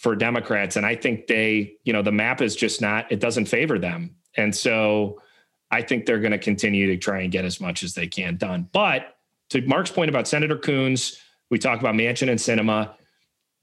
for 0.05 0.15
Democrats. 0.15 0.75
And 0.75 0.85
I 0.85 0.93
think 0.95 1.25
they, 1.25 1.77
you 1.83 1.91
know, 1.91 2.03
the 2.03 2.11
map 2.11 2.39
is 2.39 2.55
just 2.55 2.79
not, 2.79 3.11
it 3.11 3.19
doesn't 3.19 3.45
favor 3.47 3.79
them. 3.79 4.15
And 4.37 4.55
so 4.55 5.19
I 5.71 5.81
think 5.81 6.05
they're 6.05 6.19
going 6.19 6.31
to 6.31 6.37
continue 6.37 6.85
to 6.85 6.97
try 6.97 7.21
and 7.21 7.31
get 7.31 7.43
as 7.43 7.59
much 7.59 7.81
as 7.81 7.95
they 7.95 8.05
can 8.05 8.37
done. 8.37 8.69
But 8.71 9.17
to 9.49 9.65
Mark's 9.65 9.89
point 9.89 10.09
about 10.09 10.27
Senator 10.27 10.59
Coons, 10.59 11.19
we 11.49 11.57
talk 11.57 11.79
about 11.79 11.95
Manchin 11.95 12.29
and 12.29 12.39
Sinema. 12.39 12.93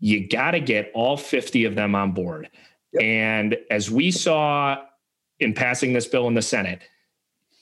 You 0.01 0.27
got 0.27 0.51
to 0.51 0.59
get 0.59 0.91
all 0.95 1.17
50 1.17 1.65
of 1.65 1.77
them 1.77 1.95
on 1.95 2.11
board. 2.11 2.51
Yep. 2.95 3.03
And 3.05 3.57
as 3.71 3.89
we 3.89 4.11
saw 4.11 4.83
in 5.39 5.55
passing 5.55 5.93
this 5.93 6.09
bill 6.09 6.27
in 6.27 6.35
the 6.35 6.43
Senate, 6.43 6.81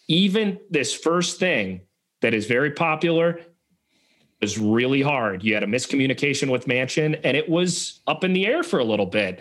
even 0.09 0.59
this 0.71 0.97
first 0.97 1.39
thing 1.39 1.83
that 2.23 2.33
is 2.33 2.47
very 2.47 2.71
popular 2.71 3.41
was 4.41 4.59
really 4.59 5.03
hard. 5.03 5.43
You 5.45 5.55
had 5.55 5.63
a 5.63 5.67
miscommunication 5.67 6.51
with 6.51 6.67
Manchin, 6.67 7.21
and 7.25 7.37
it 7.37 7.49
was 7.49 8.01
up 8.07 8.25
in 8.25 8.33
the 8.33 8.47
air 8.47 8.63
for 8.63 8.79
a 8.79 8.85
little 8.85 9.07
bit. 9.07 9.41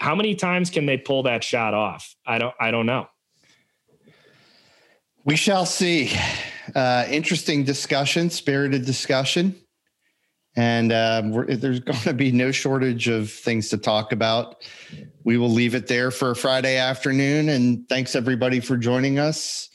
How 0.00 0.14
many 0.14 0.34
times 0.34 0.70
can 0.70 0.86
they 0.86 0.98
pull 0.98 1.24
that 1.24 1.42
shot 1.42 1.74
off? 1.74 2.14
I 2.26 2.38
don't. 2.38 2.54
I 2.60 2.70
don't 2.70 2.86
know. 2.86 3.08
We 5.24 5.36
shall 5.36 5.66
see. 5.66 6.12
Uh, 6.74 7.04
interesting 7.10 7.64
discussion, 7.64 8.30
spirited 8.30 8.84
discussion, 8.86 9.56
and 10.56 10.92
um, 10.92 11.32
there's 11.48 11.80
going 11.80 11.98
to 12.00 12.14
be 12.14 12.30
no 12.30 12.52
shortage 12.52 13.08
of 13.08 13.30
things 13.30 13.70
to 13.70 13.78
talk 13.78 14.12
about. 14.12 14.64
We 15.24 15.36
will 15.36 15.50
leave 15.50 15.74
it 15.74 15.86
there 15.86 16.10
for 16.10 16.34
Friday 16.34 16.76
afternoon, 16.76 17.48
and 17.48 17.88
thanks 17.88 18.14
everybody 18.14 18.60
for 18.60 18.76
joining 18.76 19.18
us. 19.18 19.68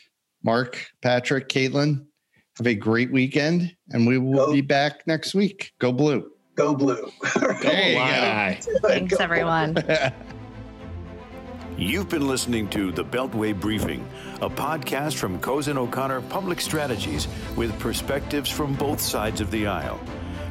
Mark, 0.44 0.86
Patrick, 1.02 1.50
Caitlin, 1.50 2.06
have 2.58 2.68
a 2.68 2.76
great 2.76 3.12
weekend, 3.12 3.76
and 3.92 4.08
we 4.08 4.18
will 4.18 4.48
Go. 4.48 4.54
be 4.54 4.62
back 4.62 5.06
next 5.08 5.36
week. 5.36 5.74
Go 5.80 5.92
blue. 5.92 6.32
Go 6.56 6.74
blue. 6.74 7.12
go 7.40 7.54
Hey, 7.56 8.60
Thanks, 8.82 9.18
Go 9.18 9.24
everyone. 9.24 9.78
You've 11.78 12.08
been 12.08 12.26
listening 12.26 12.70
to 12.70 12.94
the 12.94 13.04
Beltway 13.04 13.60
Briefing, 13.60 14.08
a 14.42 14.50
podcast 14.50 15.16
from 15.16 15.38
Cozen 15.42 15.78
O'Connor 15.78 16.22
Public 16.22 16.62
Strategies 16.62 17.28
with 17.58 17.78
perspectives 17.80 18.50
from 18.50 18.76
both 18.76 19.02
sides 19.02 19.42
of 19.42 19.52
the 19.52 19.68
aisle. 19.68 20.00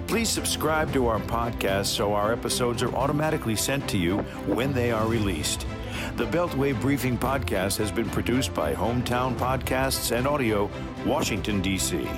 Please 0.07 0.29
subscribe 0.29 0.93
to 0.93 1.07
our 1.07 1.21
podcast 1.21 1.87
so 1.87 2.13
our 2.13 2.35
episodes 2.35 2.83
are 2.83 2.95
automatically 2.95 3.57
sent 3.57 3.89
to 3.89 3.97
you 3.97 4.19
when 4.45 4.75
they 4.75 4.93
are 4.93 5.07
released. 5.07 5.67
The 6.17 6.27
Beltway 6.27 6.79
Briefing 6.81 7.19
podcast 7.19 7.79
has 7.79 7.91
been 7.91 8.09
produced 8.11 8.55
by 8.55 8.75
Hometown 8.75 9.37
Podcasts 9.37 10.17
and 10.17 10.27
Audio, 10.27 10.71
Washington, 11.05 11.61
D.C. 11.61 12.09